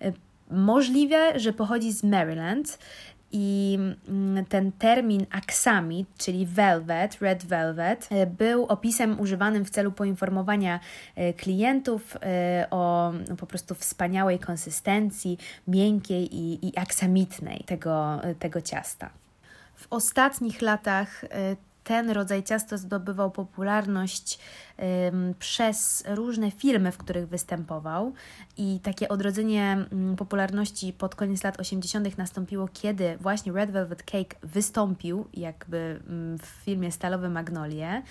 E, 0.00 0.12
możliwe, 0.50 1.40
że 1.40 1.52
pochodzi 1.52 1.92
z 1.92 2.04
Maryland 2.04 2.78
I 3.32 3.78
mm, 4.08 4.44
ten 4.46 4.72
termin 4.72 5.26
aksamit, 5.30 6.08
czyli 6.18 6.46
velvet, 6.46 7.18
red 7.20 7.44
velvet, 7.44 8.08
e, 8.10 8.26
był 8.26 8.66
opisem 8.66 9.20
używanym 9.20 9.64
w 9.64 9.70
celu 9.70 9.92
poinformowania 9.92 10.80
e, 11.16 11.32
klientów 11.32 12.16
e, 12.22 12.66
o 12.70 13.12
no, 13.28 13.36
po 13.36 13.46
prostu 13.46 13.74
wspaniałej 13.74 14.38
konsystencji, 14.38 15.38
miękkiej 15.66 16.36
i, 16.36 16.68
i 16.68 16.78
aksamitnej 16.78 17.64
tego, 17.66 18.20
tego 18.38 18.60
ciasta. 18.60 19.10
W 19.74 19.86
ostatnich 19.90 20.62
latach 20.62 21.24
ten 21.88 22.10
rodzaj 22.10 22.42
ciasta 22.42 22.76
zdobywał 22.76 23.30
popularność 23.30 24.38
przez 25.38 26.04
różne 26.06 26.50
filmy, 26.50 26.92
w 26.92 26.98
których 26.98 27.28
występował 27.28 28.12
i 28.56 28.80
takie 28.82 29.08
odrodzenie 29.08 29.72
mm, 29.72 30.16
popularności 30.16 30.92
pod 30.92 31.14
koniec 31.14 31.44
lat 31.44 31.60
80. 31.60 32.18
nastąpiło, 32.18 32.68
kiedy 32.72 33.16
właśnie 33.20 33.52
Red 33.52 33.70
Velvet 33.70 34.02
Cake 34.02 34.36
wystąpił 34.42 35.24
jakby 35.34 36.00
mm, 36.08 36.38
w 36.38 36.46
filmie 36.46 36.92
Stalowe 36.92 37.28
Magnolie 37.28 38.02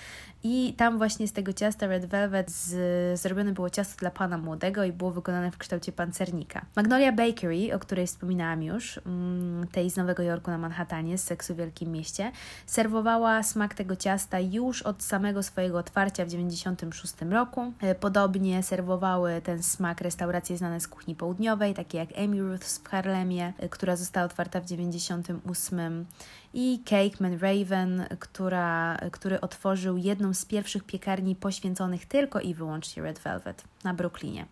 i 0.44 0.74
tam 0.78 0.98
właśnie 0.98 1.28
z 1.28 1.34
tego 1.34 1.54
ciasta 1.54 1.88
Red 1.88 2.06
Velvet 2.06 2.52
z, 2.52 3.20
zrobione 3.20 3.52
było 3.52 3.70
ciasto 3.70 4.00
dla 4.00 4.12
pana 4.12 4.38
młodego 4.38 4.84
i 4.84 4.92
było 4.92 5.12
wykonane 5.12 5.52
w 5.52 5.58
kształcie 5.58 5.92
pancernika. 5.92 6.66
Magnolia 6.76 7.12
Bakery, 7.12 7.74
o 7.76 7.80
której 7.80 8.08
wspominałam 8.08 8.64
już, 8.64 9.00
mm, 9.06 9.68
tej 9.68 9.90
z 9.90 9.98
Nowego 9.98 10.24
Jorku 10.24 10.52
na 10.52 10.58
Manhattanie, 10.58 11.18
z 11.18 11.24
seksu 11.24 11.54
w 11.54 11.58
Wielkim 11.58 11.92
Mieście, 11.92 12.32
serwowała 12.66 13.44
smak 13.44 13.67
tego 13.74 13.96
ciasta 13.96 14.40
już 14.40 14.82
od 14.82 15.04
samego 15.04 15.44
swojego 15.44 15.78
otwarcia 15.78 16.26
w 16.26 16.30
90 16.30 16.80
1996 16.80 17.32
roku. 17.32 17.74
E, 17.82 17.96
podobnie 17.96 18.64
serwowały 18.64 19.42
ten 19.42 19.64
smak 19.64 20.02
restauracje 20.02 20.58
znane 20.58 20.80
z 20.80 20.88
kuchni 20.88 21.16
południowej, 21.16 21.74
takie 21.74 21.98
jak 21.98 22.10
Amy 22.18 22.38
Ruth's 22.38 22.80
w 22.84 22.90
Harlemie, 22.90 23.54
e, 23.58 23.70
która 23.70 23.96
została 23.96 24.26
otwarta 24.26 24.60
w 24.60 24.64
1998 24.64 26.06
i 26.54 26.80
Cakeman 26.86 27.40
Raven, 27.40 28.06
która, 28.20 28.98
który 29.12 29.42
otworzył 29.42 29.98
jedną 29.98 30.34
z 30.34 30.46
pierwszych 30.46 30.84
piekarni 30.84 31.36
poświęconych 31.36 32.06
tylko 32.06 32.40
i 32.40 32.54
wyłącznie 32.54 33.04
Red 33.04 33.20
Velvet 33.20 33.64
na 33.84 33.94
Brooklynie. 33.94 34.46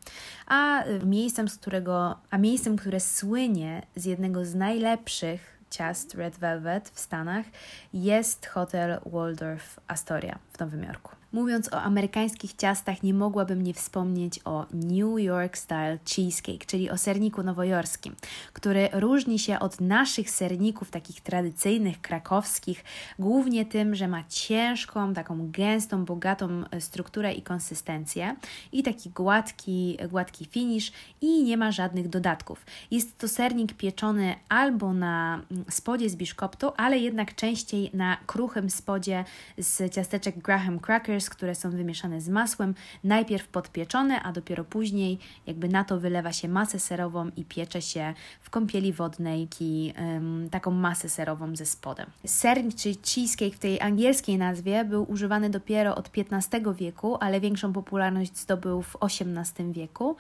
A 0.47 0.84
e, 0.84 0.99
miejscem, 0.99 1.49
z 1.49 1.58
którego, 1.58 2.15
a 2.30 2.38
miejscem, 2.38 2.78
które 2.78 2.99
słynie 2.99 3.82
z 3.95 4.06
jednego 4.06 4.45
z 4.45 4.56
najlepszych 4.56 5.54
ciast 5.69 6.13
Red 6.13 6.38
Velvet 6.38 6.89
w 6.89 6.99
Stanach 6.99 7.45
jest 7.93 8.45
hotel 8.45 8.99
Waldorf 9.06 9.80
Astoria 9.88 10.39
w 10.51 10.60
Nowym 10.60 10.84
Jorku. 10.84 11.15
Mówiąc 11.35 11.73
o 11.73 11.81
amerykańskich 11.81 12.53
ciastach, 12.53 13.03
nie 13.03 13.13
mogłabym 13.13 13.61
nie 13.61 13.73
wspomnieć 13.73 14.39
o 14.45 14.65
New 14.73 15.19
York 15.19 15.57
Style 15.57 15.99
Cheesecake, 16.15 16.65
czyli 16.65 16.89
o 16.89 16.97
serniku 16.97 17.43
nowojorskim, 17.43 18.15
który 18.53 18.89
różni 18.93 19.39
się 19.39 19.59
od 19.59 19.81
naszych 19.81 20.29
serników 20.29 20.91
takich 20.91 21.21
tradycyjnych, 21.21 22.01
krakowskich, 22.01 22.83
głównie 23.19 23.65
tym, 23.65 23.95
że 23.95 24.07
ma 24.07 24.23
ciężką, 24.29 25.13
taką 25.13 25.51
gęstą, 25.51 26.05
bogatą 26.05 26.63
e, 26.71 26.81
strukturę 26.81 27.33
i 27.33 27.41
konsystencję 27.41 28.35
i 28.71 28.83
taki 28.83 29.09
gładki, 29.09 29.97
gładki 30.09 30.45
finish 30.45 30.91
i 31.21 31.43
nie 31.43 31.57
ma 31.57 31.71
żadnych 31.71 32.09
dodatków. 32.09 32.65
Jest 32.91 33.17
to 33.17 33.27
sernik 33.27 33.73
pieczony 33.73 34.35
albo 34.49 34.93
na 34.93 35.41
mm, 35.51 35.65
spodzie 35.69 36.09
z 36.09 36.15
biszkoptu, 36.15 36.71
ale 36.77 36.97
jednak 36.97 37.35
częściej 37.35 37.89
na 37.93 38.17
kruchym 38.25 38.69
spodzie 38.69 39.25
z 39.57 39.93
ciasteczek 39.93 40.37
Graham 40.37 40.79
Crackers, 40.79 41.24
które 41.29 41.55
są 41.55 41.71
wymieszane 41.71 42.21
z 42.21 42.29
masłem, 42.29 42.75
najpierw 43.03 43.47
podpieczone, 43.47 44.23
a 44.23 44.31
dopiero 44.31 44.63
później 44.63 45.19
jakby 45.47 45.69
na 45.69 45.83
to 45.83 45.99
wylewa 45.99 46.33
się 46.33 46.47
masę 46.47 46.79
serową 46.79 47.29
i 47.38 47.45
piecze 47.45 47.81
się 47.81 48.13
w 48.41 48.49
kąpieli 48.49 48.93
wodnej 48.93 49.47
ki, 49.47 49.93
um, 49.99 50.49
taką 50.49 50.71
masę 50.71 51.09
serową 51.09 51.55
ze 51.55 51.65
spodem. 51.65 52.05
Sernik, 52.25 52.75
czyli 52.75 52.95
cheesecake 52.95 53.55
w 53.55 53.59
tej 53.59 53.81
angielskiej 53.81 54.38
nazwie 54.38 54.85
był 54.85 55.11
używany 55.11 55.49
dopiero 55.49 55.95
od 55.95 56.09
XV 56.17 56.73
wieku, 56.73 57.17
ale 57.19 57.39
większą 57.39 57.73
popularność 57.73 58.38
zdobył 58.38 58.81
w 58.81 58.97
XVIII 59.01 59.73
wieku 59.73 60.15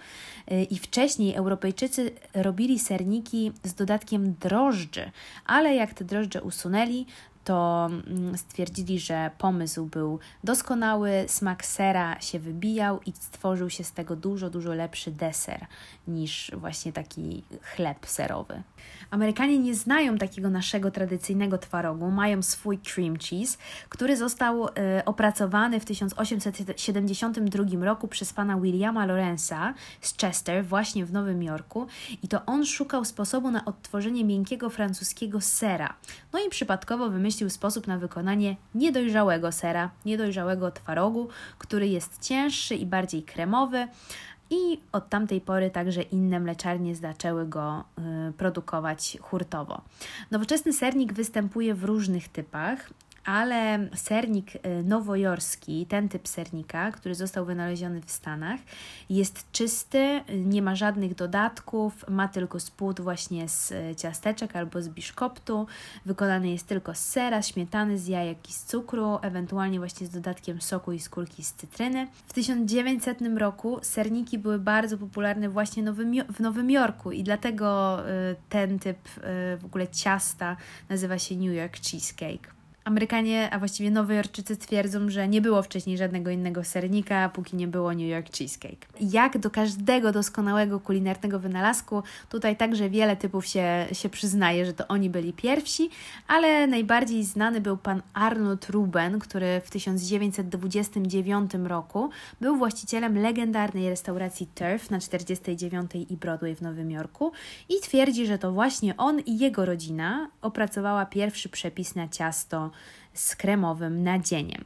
y, 0.51 0.63
i 0.63 0.79
wcześniej 0.79 1.35
Europejczycy 1.35 2.11
robili 2.33 2.79
serniki 2.79 3.51
z 3.63 3.73
dodatkiem 3.73 4.33
drożdży, 4.33 5.11
ale 5.45 5.75
jak 5.75 5.93
te 5.93 6.05
drożdże 6.05 6.41
usunęli, 6.41 7.05
to 7.45 7.89
mm, 8.07 8.37
stwierdzili, 8.37 8.99
że 8.99 9.31
pomysł 9.37 9.85
był 9.85 10.19
doskonały, 10.43 11.25
smak 11.27 11.65
sera 11.65 12.21
się 12.21 12.39
wybijał 12.39 12.99
i 13.05 13.11
stworzył 13.11 13.69
się 13.69 13.83
z 13.83 13.91
tego 13.91 14.15
dużo, 14.15 14.49
dużo 14.49 14.73
lepszy 14.73 15.11
deser 15.11 15.65
niż 16.07 16.51
właśnie 16.53 16.93
taki 16.93 17.43
chleb 17.61 18.05
serowy. 18.05 18.63
Amerykanie 19.11 19.59
nie 19.59 19.75
znają 19.75 20.17
takiego 20.17 20.49
naszego 20.49 20.91
tradycyjnego 20.91 21.57
twarogu, 21.57 22.11
mają 22.11 22.41
swój 22.41 22.77
cream 22.77 23.17
cheese, 23.17 23.57
który 23.89 24.17
został 24.17 24.67
y, 24.67 24.71
opracowany 25.05 25.79
w 25.79 25.85
1872 25.85 27.85
roku 27.85 28.07
przez 28.07 28.33
pana 28.33 28.59
Williama 28.59 29.05
Lorenza 29.05 29.73
z 30.01 30.17
Chester, 30.17 30.65
właśnie 30.65 31.05
w 31.05 31.13
Nowym 31.13 31.43
Jorku, 31.43 31.87
i 32.23 32.27
to 32.27 32.45
on 32.45 32.65
szukał 32.65 33.05
sposobu 33.05 33.51
na 33.51 33.65
odtworzenie 33.65 34.25
miękkiego 34.25 34.69
francuskiego 34.69 35.41
sera. 35.41 35.93
No 36.33 36.39
i 36.47 36.49
przypadkowo 36.49 37.09
wymyślił 37.09 37.34
sposób 37.49 37.87
na 37.87 37.97
wykonanie 37.97 38.55
niedojrzałego 38.75 39.51
sera, 39.51 39.89
niedojrzałego 40.05 40.71
twarogu, 40.71 41.27
który 41.57 41.87
jest 41.87 42.21
cięższy 42.21 42.75
i 42.75 42.85
bardziej 42.85 43.23
kremowy, 43.23 43.87
i 44.49 44.79
od 44.91 45.09
tamtej 45.09 45.41
pory 45.41 45.71
także 45.71 46.01
inne 46.01 46.39
mleczarnie 46.39 46.95
zaczęły 46.95 47.47
go 47.47 47.83
y, 48.29 48.33
produkować 48.33 49.17
hurtowo. 49.21 49.81
Nowoczesny 50.31 50.73
sernik 50.73 51.13
występuje 51.13 51.75
w 51.75 51.83
różnych 51.83 52.27
typach 52.27 52.89
ale 53.25 53.87
sernik 53.95 54.55
y, 54.55 54.59
nowojorski, 54.83 55.85
ten 55.85 56.09
typ 56.09 56.27
sernika, 56.27 56.91
który 56.91 57.15
został 57.15 57.45
wynaleziony 57.45 58.01
w 58.01 58.11
Stanach, 58.11 58.59
jest 59.09 59.51
czysty, 59.51 60.21
nie 60.45 60.61
ma 60.61 60.75
żadnych 60.75 61.15
dodatków, 61.15 62.05
ma 62.09 62.27
tylko 62.27 62.59
spód 62.59 63.01
właśnie 63.01 63.49
z 63.49 63.71
y, 63.71 63.95
ciasteczek 63.95 64.55
albo 64.55 64.81
z 64.81 64.89
biszkoptu, 64.89 65.67
wykonany 66.05 66.49
jest 66.49 66.67
tylko 66.67 66.95
z 66.95 66.99
sera, 66.99 67.41
śmietany, 67.41 67.97
z 67.97 68.07
jajek 68.07 68.49
i 68.49 68.53
z 68.53 68.63
cukru, 68.63 69.19
ewentualnie 69.21 69.79
właśnie 69.79 70.07
z 70.07 70.09
dodatkiem 70.09 70.61
soku 70.61 70.91
i 70.91 70.99
skórki 70.99 71.43
z 71.43 71.53
cytryny. 71.53 72.07
W 72.27 72.33
1900 72.33 73.19
roku 73.37 73.79
serniki 73.81 74.37
były 74.37 74.59
bardzo 74.59 74.97
popularne 74.97 75.49
właśnie 75.49 75.83
w 76.29 76.39
Nowym 76.39 76.71
Jorku 76.71 77.11
i 77.11 77.23
dlatego 77.23 77.99
y, 78.09 78.35
ten 78.49 78.79
typ 78.79 78.97
w 79.59 79.65
ogóle 79.65 79.87
ciasta 79.87 80.57
nazywa 80.89 81.19
się 81.19 81.35
New 81.35 81.55
York 81.55 81.77
Cheesecake. 81.81 82.54
Amerykanie, 82.85 83.49
a 83.51 83.59
właściwie 83.59 83.91
Nowojorczycy 83.91 84.57
twierdzą, 84.57 85.09
że 85.09 85.27
nie 85.27 85.41
było 85.41 85.61
wcześniej 85.61 85.97
żadnego 85.97 86.31
innego 86.31 86.63
sernika, 86.63 87.29
póki 87.29 87.55
nie 87.55 87.67
było 87.67 87.93
New 87.93 88.09
York 88.09 88.37
Cheesecake. 88.37 88.87
Jak 89.01 89.37
do 89.37 89.49
każdego 89.49 90.11
doskonałego 90.11 90.79
kulinarnego 90.79 91.39
wynalazku, 91.39 92.03
tutaj 92.29 92.57
także 92.57 92.89
wiele 92.89 93.15
typów 93.15 93.45
się, 93.45 93.85
się 93.91 94.09
przyznaje, 94.09 94.65
że 94.65 94.73
to 94.73 94.87
oni 94.87 95.09
byli 95.09 95.33
pierwsi, 95.33 95.89
ale 96.27 96.67
najbardziej 96.67 97.23
znany 97.23 97.61
był 97.61 97.77
pan 97.77 98.01
Arnold 98.13 98.69
Ruben, 98.69 99.19
który 99.19 99.61
w 99.65 99.69
1929 99.69 101.51
roku 101.63 102.09
był 102.41 102.55
właścicielem 102.57 103.17
legendarnej 103.17 103.89
restauracji 103.89 104.47
Turf 104.55 104.91
na 104.91 104.99
49 104.99 105.91
i 106.09 106.17
Broadway 106.17 106.55
w 106.55 106.61
Nowym 106.61 106.91
Jorku 106.91 107.31
i 107.69 107.79
twierdzi, 107.81 108.25
że 108.25 108.37
to 108.37 108.51
właśnie 108.51 108.97
on 108.97 109.19
i 109.19 109.37
jego 109.37 109.65
rodzina 109.65 110.29
opracowała 110.41 111.05
pierwszy 111.05 111.49
przepis 111.49 111.95
na 111.95 112.07
ciasto 112.07 112.74
z 113.13 113.35
kremowym 113.35 114.03
nadzieniem. 114.03 114.63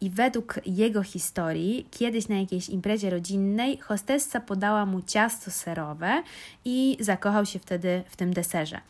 I 0.00 0.10
według 0.10 0.60
jego 0.66 1.02
historii, 1.02 1.86
kiedyś 1.90 2.28
na 2.28 2.36
jakiejś 2.36 2.68
imprezie 2.68 3.10
rodzinnej, 3.10 3.78
hostessa 3.78 4.40
podała 4.40 4.86
mu 4.86 5.02
ciasto 5.02 5.50
serowe 5.50 6.22
i 6.64 6.96
zakochał 7.00 7.46
się 7.46 7.58
wtedy 7.58 8.02
w 8.08 8.16
tym 8.16 8.34
deserze 8.34 8.80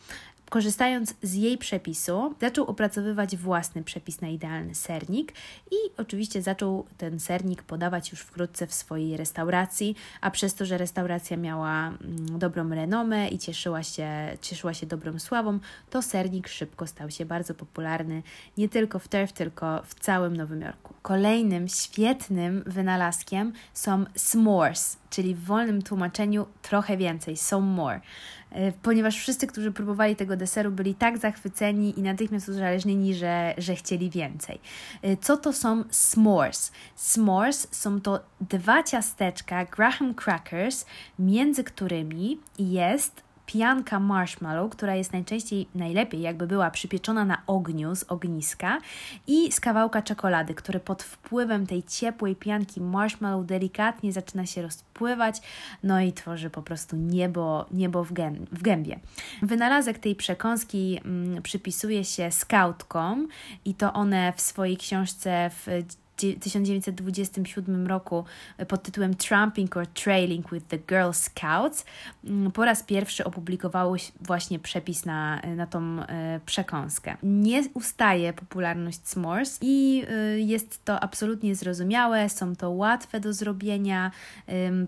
korzystając 0.49 1.15
z 1.21 1.33
jej 1.33 1.57
przepisu, 1.57 2.35
zaczął 2.41 2.65
opracowywać 2.65 3.37
własny 3.37 3.83
przepis 3.83 4.21
na 4.21 4.27
idealny 4.27 4.75
sernik 4.75 5.33
i 5.71 5.75
oczywiście 5.97 6.41
zaczął 6.41 6.85
ten 6.97 7.19
sernik 7.19 7.63
podawać 7.63 8.11
już 8.11 8.19
wkrótce 8.19 8.67
w 8.67 8.73
swojej 8.73 9.17
restauracji, 9.17 9.95
a 10.21 10.31
przez 10.31 10.53
to, 10.53 10.65
że 10.65 10.77
restauracja 10.77 11.37
miała 11.37 11.87
mm, 11.87 12.39
dobrą 12.39 12.69
renomę 12.69 13.27
i 13.27 13.37
cieszyła 13.37 13.83
się, 13.83 14.37
cieszyła 14.41 14.73
się 14.73 14.85
dobrą 14.85 15.19
sławą, 15.19 15.59
to 15.89 16.01
sernik 16.01 16.47
szybko 16.47 16.87
stał 16.87 17.11
się 17.11 17.25
bardzo 17.25 17.53
popularny 17.53 18.23
nie 18.57 18.69
tylko 18.69 18.99
w 18.99 19.07
Turf, 19.07 19.31
tylko 19.31 19.81
w 19.83 19.95
całym 19.95 20.37
Nowym 20.37 20.61
Jorku. 20.61 20.93
Kolejnym 21.01 21.67
świetnym 21.67 22.63
wynalazkiem 22.65 23.53
są 23.73 24.03
s'mores, 24.03 24.97
czyli 25.15 25.35
w 25.35 25.43
wolnym 25.43 25.81
tłumaczeniu 25.81 26.45
trochę 26.61 26.97
więcej, 26.97 27.37
some 27.37 27.67
more. 27.67 28.01
E, 28.51 28.71
ponieważ 28.71 29.17
wszyscy, 29.17 29.47
którzy 29.47 29.71
próbowali 29.71 30.15
tego 30.15 30.37
deseru, 30.37 30.71
byli 30.71 30.95
tak 30.95 31.17
zachwyceni 31.17 31.99
i 31.99 32.01
natychmiast 32.01 32.49
uzależnieni, 32.49 33.15
że, 33.15 33.53
że 33.57 33.75
chcieli 33.75 34.09
więcej. 34.09 34.59
E, 35.01 35.17
co 35.17 35.37
to 35.37 35.53
są 35.53 35.81
s'mores? 35.81 36.71
S'mores 36.97 37.67
są 37.71 38.01
to 38.01 38.19
dwa 38.41 38.83
ciasteczka 38.83 39.65
Graham 39.65 40.15
Crackers, 40.15 40.85
między 41.19 41.63
którymi 41.63 42.39
jest 42.59 43.24
pianka 43.45 43.99
marshmallow, 43.99 44.71
która 44.71 44.95
jest 44.95 45.13
najczęściej, 45.13 45.67
najlepiej 45.75 46.21
jakby 46.21 46.47
była 46.47 46.71
przypieczona 46.71 47.25
na 47.25 47.41
ogniu 47.47 47.95
z 47.95 48.03
ogniska 48.03 48.79
i 49.27 49.51
z 49.51 49.59
kawałka 49.59 50.01
czekolady, 50.01 50.53
który 50.53 50.79
pod 50.79 51.03
wpływem 51.03 51.67
tej 51.67 51.83
ciepłej 51.83 52.35
pianki 52.35 52.81
marshmallow 52.81 53.45
delikatnie 53.45 54.13
zaczyna 54.13 54.45
się 54.45 54.61
rozpływać, 54.61 55.41
no 55.83 56.01
i 56.01 56.13
tworzy 56.13 56.49
po 56.49 56.61
prostu 56.61 56.95
niebo, 56.95 57.65
niebo 57.71 58.03
w, 58.03 58.13
w 58.51 58.61
gębie. 58.61 58.99
Wynalazek 59.41 59.99
tej 59.99 60.15
przekąski 60.15 60.99
mm, 61.05 61.41
przypisuje 61.41 62.03
się 62.05 62.31
skautkom 62.31 63.27
i 63.65 63.73
to 63.73 63.93
one 63.93 64.33
w 64.35 64.41
swojej 64.41 64.77
książce 64.77 65.49
w 65.49 65.67
1927 66.15 67.87
roku 67.87 68.25
pod 68.67 68.83
tytułem 68.83 69.15
Tramping 69.15 69.77
or 69.77 69.87
Trailing 69.87 70.51
with 70.51 70.67
the 70.67 70.77
Girl 70.77 71.11
Scouts 71.11 71.85
mm, 72.23 72.51
po 72.51 72.65
raz 72.65 72.83
pierwszy 72.83 73.23
opublikowało 73.23 73.95
właśnie 74.21 74.59
przepis 74.59 75.05
na, 75.05 75.41
na 75.55 75.67
tą 75.67 75.99
e, 75.99 76.39
przekąskę. 76.45 77.17
Nie 77.23 77.63
ustaje 77.73 78.33
popularność 78.33 78.99
s'mores 78.99 79.57
i 79.61 80.03
e, 80.09 80.39
jest 80.39 80.85
to 80.85 80.99
absolutnie 80.99 81.55
zrozumiałe, 81.55 82.29
są 82.29 82.55
to 82.55 82.69
łatwe 82.69 83.19
do 83.19 83.33
zrobienia 83.33 84.11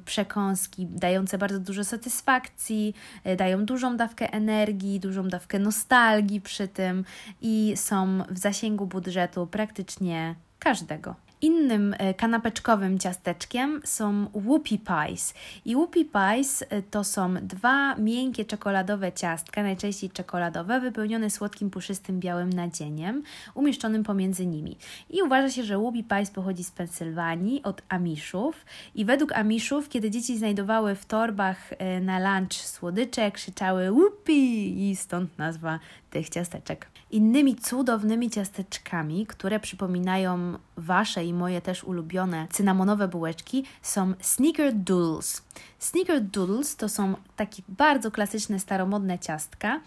przekąski, 0.06 0.86
dające 0.86 1.38
bardzo 1.38 1.60
dużo 1.60 1.84
satysfakcji, 1.84 2.94
e, 3.24 3.36
dają 3.36 3.66
dużą 3.66 3.98
dawkę 3.98 4.34
energii, 4.34 5.00
dużą 5.00 5.28
dawkę 5.28 5.60
nostalgii 5.60 6.42
przy 6.42 6.68
tym 6.68 7.06
i 7.42 7.74
są 7.76 8.24
w 8.30 8.38
zasięgu 8.38 8.88
budżetu 8.88 9.48
praktycznie 9.48 10.36
każdego. 10.60 11.16
Innym 11.42 11.96
e, 11.98 12.14
kanapeczkowym 12.14 13.00
ciasteczkiem 13.00 13.82
są 13.86 14.26
whoopie 14.26 14.78
pies. 14.78 15.34
I 15.66 15.76
whoopie 15.76 16.06
pies 16.06 16.64
e, 16.70 16.82
to 16.82 17.04
są 17.04 17.34
dwa 17.34 17.96
miękkie 17.96 18.46
czekoladowe 18.46 19.12
ciastka, 19.12 19.64
najczęściej 19.64 20.10
czekoladowe, 20.10 20.80
wypełnione 20.80 21.30
słodkim, 21.30 21.70
puszystym, 21.70 22.20
białym 22.20 22.50
nadzieniem, 22.50 23.24
umieszczonym 23.54 24.04
pomiędzy 24.04 24.46
nimi. 24.46 24.78
I 25.10 25.22
uważa 25.22 25.50
się, 25.50 25.64
że 25.64 25.78
whoopie 25.78 26.04
pies 26.04 26.32
pochodzi 26.32 26.64
z 26.64 26.72
Pensylwanii, 26.72 27.64
od 27.64 27.82
Amiszów. 27.90 28.66
I 28.96 29.06
według 29.06 29.32
Amiszów, 29.32 29.90
kiedy 29.90 30.12
dzieci 30.12 30.38
znajdowały 30.38 30.96
w 30.96 31.06
torbach 31.06 31.74
e, 31.78 32.02
na 32.02 32.20
lunch 32.20 32.54
słodycze, 32.54 33.32
krzyczały 33.32 33.92
whoopie 33.92 34.90
i 34.90 34.96
stąd 34.96 35.38
nazwa 35.38 35.80
tych 36.18 36.30
ciasteczek. 36.30 36.88
Innymi 37.12 37.56
cudownymi 37.56 38.30
ciasteczkami, 38.30 39.28
które 39.28 39.60
przypominają 39.60 40.58
Wasze 40.78 41.26
i 41.26 41.34
moje 41.34 41.62
też 41.62 41.84
ulubione 41.84 42.48
cynamonowe 42.52 43.08
bułeczki, 43.08 43.64
są 43.82 44.14
Snickerdoodles. 44.22 45.42
Snickerdoodles 45.80 46.76
to 46.76 46.90
są 46.90 47.16
takie 47.36 47.64
bardzo 47.70 48.12
klasyczne, 48.12 48.60
staromodne 48.60 49.20
ciastka, 49.20 49.82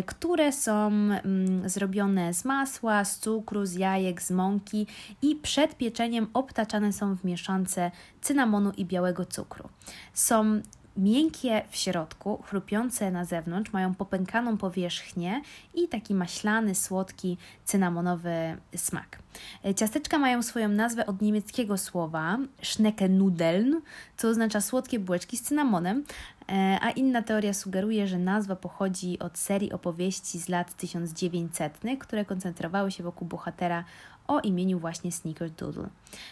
y, 0.00 0.02
które 0.02 0.52
są 0.52 0.86
mm, 0.86 1.68
zrobione 1.68 2.34
z 2.34 2.44
masła, 2.44 3.04
z 3.04 3.18
cukru, 3.18 3.66
z 3.66 3.74
jajek, 3.74 4.22
z 4.22 4.30
mąki 4.30 4.86
i 5.22 5.36
przed 5.36 5.76
pieczeniem 5.76 6.26
obtaczane 6.34 6.92
są 6.92 7.16
w 7.16 7.24
mieszance 7.24 7.90
cynamonu 8.20 8.72
i 8.76 8.84
białego 8.84 9.26
cukru. 9.26 9.68
Są 10.14 10.60
miękkie 10.96 11.62
w 11.70 11.76
środku, 11.76 12.42
chrupiące 12.42 13.10
na 13.10 13.24
zewnątrz, 13.24 13.72
mają 13.72 13.94
popękaną 13.94 14.56
powierzchnię 14.56 15.42
i 15.74 15.88
taki 15.88 16.14
maślany, 16.14 16.74
słodki, 16.74 17.36
cynamonowy 17.64 18.56
smak. 18.76 19.18
E, 19.64 19.74
ciasteczka 19.74 20.18
mają 20.18 20.42
swoją 20.42 20.68
nazwę 20.68 21.06
od 21.06 21.22
niemieckiego 21.22 21.78
słowa 21.78 22.38
Schneckennudeln, 22.62 23.80
co 24.16 24.28
oznacza 24.28 24.60
słodkie 24.60 24.98
bułeczki 24.98 25.36
z 25.36 25.42
cynamonem, 25.42 26.04
e, 26.48 26.78
a 26.82 26.90
inna 26.90 27.22
teoria 27.22 27.54
sugeruje, 27.54 28.06
że 28.06 28.18
nazwa 28.18 28.56
pochodzi 28.56 29.18
od 29.18 29.38
serii 29.38 29.72
opowieści 29.72 30.38
z 30.38 30.48
lat 30.48 30.74
1900, 30.76 31.78
które 31.98 32.24
koncentrowały 32.24 32.90
się 32.90 33.02
wokół 33.02 33.28
bohatera 33.28 33.84
o 34.28 34.40
imieniu 34.40 34.78
właśnie 34.78 35.12
Snickerdoodle. 35.12 35.88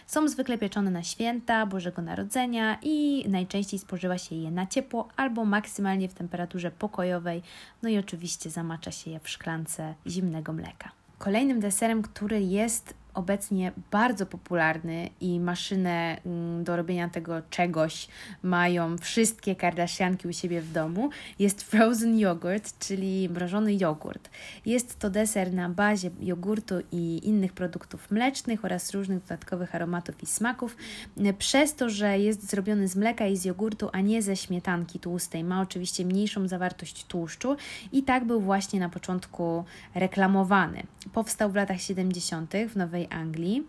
Są 0.06 0.28
zwykle 0.28 0.58
pieczone 0.58 0.90
na 0.90 1.02
święta 1.02 1.66
Bożego 1.66 2.02
Narodzenia 2.02 2.78
i 2.82 3.24
najczęściej 3.28 3.78
spożywa 3.78 4.18
się 4.18 4.34
je 4.34 4.50
na 4.50 4.66
ciepło 4.66 5.08
albo 5.16 5.44
maksymalnie 5.44 6.08
w 6.08 6.14
temperaturze 6.14 6.70
pokojowej, 6.70 7.42
no 7.82 7.88
i 7.88 7.98
oczywiście 7.98 8.50
zamacza 8.50 8.90
się 8.90 9.10
je 9.10 9.20
w 9.20 9.28
szklance 9.28 9.94
zimnego 10.06 10.52
mleka. 10.52 10.90
Kolejnym 11.18 11.60
deserem, 11.60 12.02
który 12.02 12.42
jest 12.42 12.94
obecnie 13.14 13.72
bardzo 13.90 14.26
popularny 14.26 15.10
i 15.20 15.40
maszynę 15.40 16.18
mm, 16.26 16.64
do 16.64 16.76
robienia 16.76 17.08
tego 17.08 17.42
czegoś 17.50 18.08
mają 18.42 18.98
wszystkie 18.98 19.56
Kardashianki 19.56 20.28
u 20.28 20.32
siebie 20.32 20.60
w 20.60 20.72
domu, 20.72 21.10
jest 21.38 21.62
frozen 21.62 22.18
yogurt, 22.18 22.78
czyli 22.78 23.28
mrożony 23.28 23.74
jogurt. 23.74 24.30
Jest 24.66 24.98
to 24.98 25.10
deser 25.10 25.52
na 25.52 25.68
bazie 25.68 26.10
jogurtu 26.20 26.74
i 26.92 27.20
innych 27.24 27.52
produktów 27.52 28.10
mlecznych 28.10 28.64
oraz 28.64 28.90
różnych 28.90 29.22
dodatkowych 29.22 29.74
aromatów 29.74 30.22
i 30.22 30.26
smaków. 30.26 30.76
Przez 31.38 31.74
to, 31.74 31.90
że 31.90 32.18
jest 32.18 32.50
zrobiony 32.50 32.88
z 32.88 32.96
mleka 32.96 33.26
i 33.26 33.36
z 33.36 33.44
jogurtu, 33.44 33.88
a 33.92 34.00
nie 34.00 34.22
ze 34.22 34.36
śmietanki 34.36 34.98
tłustej, 34.98 35.44
ma 35.44 35.60
oczywiście 35.60 36.04
mniejszą 36.04 36.48
zawartość 36.48 37.04
tłuszczu 37.04 37.56
i 37.92 38.02
tak 38.02 38.24
był 38.24 38.40
właśnie 38.40 38.80
na 38.80 38.88
początku 38.88 39.64
reklamowany. 39.94 40.82
Powstał 41.12 41.50
w 41.50 41.54
latach 41.54 41.80
70. 41.80 42.52
w 42.68 42.76
Nowej 42.76 43.03
Anglii. 43.10 43.64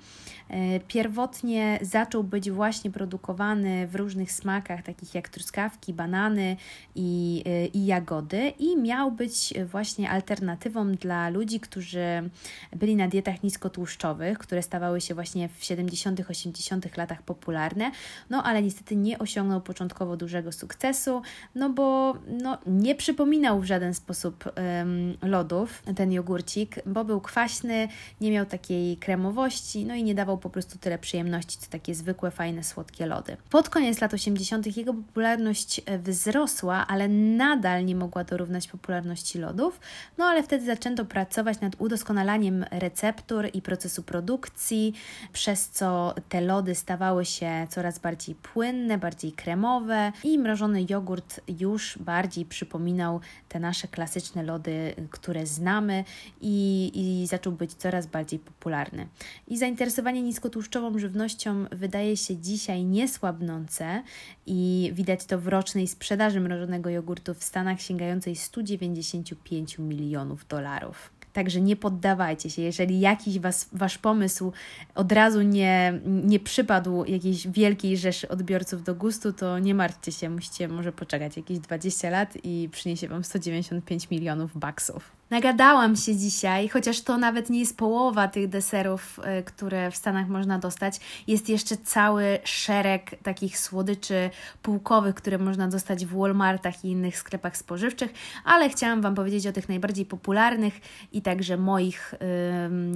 E, 0.49 0.79
pierwotnie 0.79 1.79
zaczął 1.81 2.23
być 2.23 2.51
właśnie 2.51 2.91
produkowany 2.91 3.87
w 3.87 3.95
różnych 3.95 4.31
smakach, 4.31 4.83
takich 4.83 5.15
jak 5.15 5.29
truskawki, 5.29 5.93
banany 5.93 6.57
i, 6.95 7.43
e, 7.45 7.65
i 7.65 7.85
jagody, 7.85 8.53
i 8.59 8.77
miał 8.77 9.11
być 9.11 9.53
właśnie 9.71 10.09
alternatywą 10.09 10.91
dla 10.91 11.29
ludzi, 11.29 11.59
którzy 11.59 12.29
byli 12.75 12.95
na 12.95 13.07
dietach 13.07 13.43
niskotłuszczowych, 13.43 14.37
które 14.37 14.61
stawały 14.61 15.01
się 15.01 15.15
właśnie 15.15 15.49
w 15.49 15.63
70., 15.63 16.29
80. 16.29 16.97
latach 16.97 17.23
popularne, 17.23 17.91
no 18.29 18.43
ale 18.43 18.63
niestety 18.63 18.95
nie 18.95 19.19
osiągnął 19.19 19.61
początkowo 19.61 20.17
dużego 20.17 20.51
sukcesu, 20.51 21.21
no 21.55 21.69
bo 21.69 22.17
no, 22.27 22.57
nie 22.67 22.95
przypominał 22.95 23.59
w 23.61 23.65
żaden 23.65 23.93
sposób 23.93 24.45
um, 24.45 25.17
lodów 25.21 25.83
ten 25.95 26.11
jogurcik, 26.11 26.75
bo 26.85 27.05
był 27.05 27.21
kwaśny, 27.21 27.87
nie 28.21 28.31
miał 28.31 28.45
takiej 28.45 28.97
kremowości, 28.97 29.85
no 29.85 29.95
i 29.95 30.03
nie 30.03 30.15
dawał 30.15 30.34
po 30.37 30.49
prostu 30.49 30.79
tyle 30.79 30.97
przyjemności, 30.97 31.57
co 31.57 31.69
takie 31.69 31.95
zwykłe, 31.95 32.31
fajne, 32.31 32.63
słodkie 32.63 33.05
lody. 33.05 33.37
Pod 33.49 33.69
koniec 33.69 34.01
lat 34.01 34.13
80. 34.13 34.77
jego 34.77 34.93
popularność 34.93 35.81
e, 35.85 35.99
wzrosła, 35.99 36.87
ale 36.87 37.07
nadal 37.07 37.85
nie 37.85 37.95
mogła 37.95 38.23
dorównać 38.23 38.67
popularności 38.67 39.39
lodów, 39.39 39.79
no 40.17 40.25
ale 40.25 40.43
wtedy 40.43 40.65
zaczęto 40.65 41.05
pracować 41.05 41.61
nad 41.61 41.81
udoskonalaniem 41.81 42.65
receptur 42.71 43.49
i 43.53 43.61
procesu 43.61 44.03
produkcji, 44.03 44.93
przez 45.33 45.69
co 45.69 46.15
te 46.29 46.41
lody 46.41 46.75
stawały 46.75 47.25
się 47.25 47.67
coraz 47.69 47.99
bardziej 47.99 48.35
płynne, 48.35 48.97
bardziej 48.97 49.31
kremowe 49.31 50.11
i 50.23 50.39
mrożony 50.39 50.85
jogurt 50.89 51.41
już 51.59 51.97
bardziej 51.97 52.45
przypominał 52.45 53.19
te 53.49 53.59
nasze 53.59 53.87
klasyczne 53.87 54.43
lody, 54.43 54.95
które 55.09 55.45
znamy 55.45 56.03
i, 56.41 56.91
i 56.93 57.27
zaczął 57.27 57.53
być 57.53 57.73
coraz 57.73 58.07
bardziej 58.07 58.39
popularny. 58.39 59.07
I 59.47 59.57
zainteresowanie 59.57 60.21
niskotłuszczową 60.25 60.99
żywnością 60.99 61.65
wydaje 61.71 62.17
się 62.17 62.37
dzisiaj 62.37 62.83
niesłabnące 62.83 64.03
i 64.45 64.91
widać 64.93 65.25
to 65.25 65.39
w 65.39 65.47
rocznej 65.47 65.87
sprzedaży 65.87 66.39
mrożonego 66.39 66.89
jogurtu 66.89 67.33
w 67.33 67.43
Stanach 67.43 67.81
sięgającej 67.81 68.35
195 68.35 69.79
milionów 69.79 70.47
dolarów. 70.47 71.15
Także 71.33 71.61
nie 71.61 71.75
poddawajcie 71.75 72.49
się. 72.49 72.61
Jeżeli 72.61 72.99
jakiś 72.99 73.39
was, 73.39 73.69
wasz 73.73 73.97
pomysł 73.97 74.51
od 74.95 75.11
razu 75.11 75.41
nie, 75.41 75.99
nie 76.05 76.39
przypadł 76.39 77.05
jakiejś 77.05 77.47
wielkiej 77.47 77.97
rzeszy 77.97 78.29
odbiorców 78.29 78.83
do 78.83 78.95
gustu, 78.95 79.33
to 79.33 79.59
nie 79.59 79.75
martwcie 79.75 80.11
się, 80.11 80.29
musicie 80.29 80.67
może 80.67 80.91
poczekać 80.91 81.37
jakieś 81.37 81.59
20 81.59 82.09
lat 82.09 82.37
i 82.43 82.69
przyniesie 82.71 83.07
wam 83.07 83.23
195 83.23 84.09
milionów 84.09 84.57
baksów. 84.57 85.14
Nagadałam 85.29 85.95
się 85.95 86.15
dzisiaj, 86.15 86.69
chociaż 86.69 87.01
to 87.01 87.17
nawet 87.17 87.49
nie 87.49 87.59
jest 87.59 87.77
połowa 87.77 88.27
tych 88.27 88.49
deserów, 88.49 89.19
y, 89.39 89.43
które 89.43 89.91
w 89.91 89.95
Stanach 89.95 90.27
można 90.27 90.59
dostać. 90.59 90.99
Jest 91.27 91.49
jeszcze 91.49 91.77
cały 91.77 92.39
szereg 92.43 93.15
takich 93.23 93.59
słodyczy 93.59 94.29
półkowych, 94.61 95.15
które 95.15 95.37
można 95.37 95.67
dostać 95.67 96.05
w 96.05 96.17
Walmartach 96.17 96.85
i 96.85 96.89
innych 96.89 97.17
sklepach 97.17 97.57
spożywczych, 97.57 98.13
ale 98.43 98.69
chciałam 98.69 99.01
Wam 99.01 99.15
powiedzieć 99.15 99.47
o 99.47 99.51
tych 99.51 99.69
najbardziej 99.69 100.05
popularnych 100.05 100.79
i 101.11 101.21
także 101.21 101.57
moich, 101.57 102.13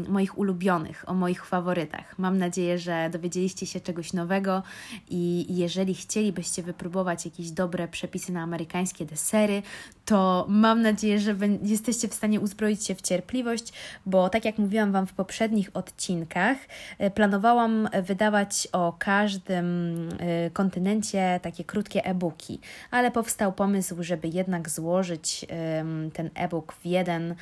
yy, 0.06 0.10
moich 0.10 0.38
ulubionych, 0.38 1.04
o 1.08 1.14
moich 1.14 1.46
faworytach. 1.46 2.20
Mam 2.20 2.38
nadzieję, 2.38 2.80
że 2.80 3.10
dowiedzieliście 3.10 3.66
się 3.66 3.80
czegoś 3.80 4.14
nowego 4.14 4.64
i 5.10 5.46
jeżeli 5.50 5.96
chcielibyście 5.96 6.64
wypróbować 6.64 7.26
jakieś 7.26 7.52
dobre 7.52 7.88
przepisy 7.88 8.32
na 8.32 8.42
amerykańskie 8.42 9.06
desery, 9.06 9.62
to 10.06 10.46
mam 10.50 10.82
nadzieję, 10.82 11.20
że 11.20 11.36
jesteście 11.64 12.08
w 12.08 12.19
stanie 12.20 12.40
uzbroić 12.40 12.86
się 12.86 12.96
w 12.96 13.02
cierpliwość, 13.02 13.74
bo 14.06 14.30
tak 14.30 14.46
jak 14.46 14.58
mówiłam 14.58 14.92
Wam 14.92 15.08
w 15.08 15.14
poprzednich 15.14 15.70
odcinkach, 15.74 16.58
e, 16.98 17.12
planowałam 17.12 17.90
wydawać 18.04 18.68
o 18.72 18.94
każdym 19.00 19.66
e, 20.20 20.50
kontynencie 20.50 21.40
takie 21.44 21.64
krótkie 21.64 22.06
e-booki, 22.06 22.60
ale 22.92 23.12
powstał 23.12 23.54
pomysł, 23.54 23.96
żeby 24.04 24.28
jednak 24.28 24.70
złożyć 24.70 25.46
ten 26.14 26.30
e-book 26.36 26.74
w 26.74 26.86
jeden, 26.86 27.36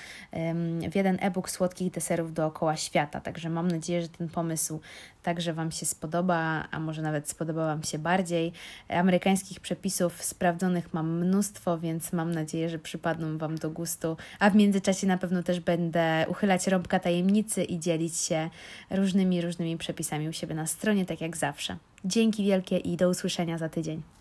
w 0.91 0.95
jeden 0.95 1.17
e-book 1.21 1.49
słodkich 1.49 1.91
deserów 1.91 2.33
dookoła 2.33 2.75
świata. 2.75 3.21
Także 3.21 3.49
mam 3.49 3.67
nadzieję, 3.67 4.01
że 4.01 4.09
ten 4.09 4.29
pomysł 4.29 4.79
także 5.27 5.53
Wam 5.53 5.71
się 5.71 5.85
spodoba, 5.85 6.67
a 6.71 6.79
może 6.79 7.01
nawet 7.01 7.29
spodoba 7.29 7.65
Wam 7.65 7.83
się 7.83 7.99
bardziej. 7.99 8.51
Amerykańskich 8.89 9.59
przepisów 9.59 10.23
sprawdzonych 10.23 10.93
mam 10.93 11.19
mnóstwo, 11.19 11.77
więc 11.77 12.13
mam 12.13 12.31
nadzieję, 12.31 12.69
że 12.69 12.79
przypadną 12.79 13.37
Wam 13.37 13.55
do 13.55 13.69
gustu. 13.69 14.17
A 14.39 14.49
w 14.49 14.55
międzyczasie 14.67 15.07
na 15.07 15.17
pewno 15.17 15.43
też 15.43 15.59
będę 15.59 16.25
uchylać 16.29 16.67
rąbka 16.67 16.99
tajemnicy 16.99 17.63
i 17.63 17.79
dzielić 17.79 18.17
się 18.17 18.49
różnymi, 18.89 19.41
różnymi 19.41 19.77
przepisami 19.77 20.29
u 20.29 20.33
siebie 20.33 20.55
na 20.55 20.67
stronie, 20.67 21.05
tak 21.05 21.21
jak 21.21 21.37
zawsze. 21.37 21.77
Dzięki 22.05 22.43
wielkie 22.43 22.77
i 22.77 22.97
do 22.97 23.09
usłyszenia 23.09 23.57
za 23.57 23.69
tydzień. 23.69 24.01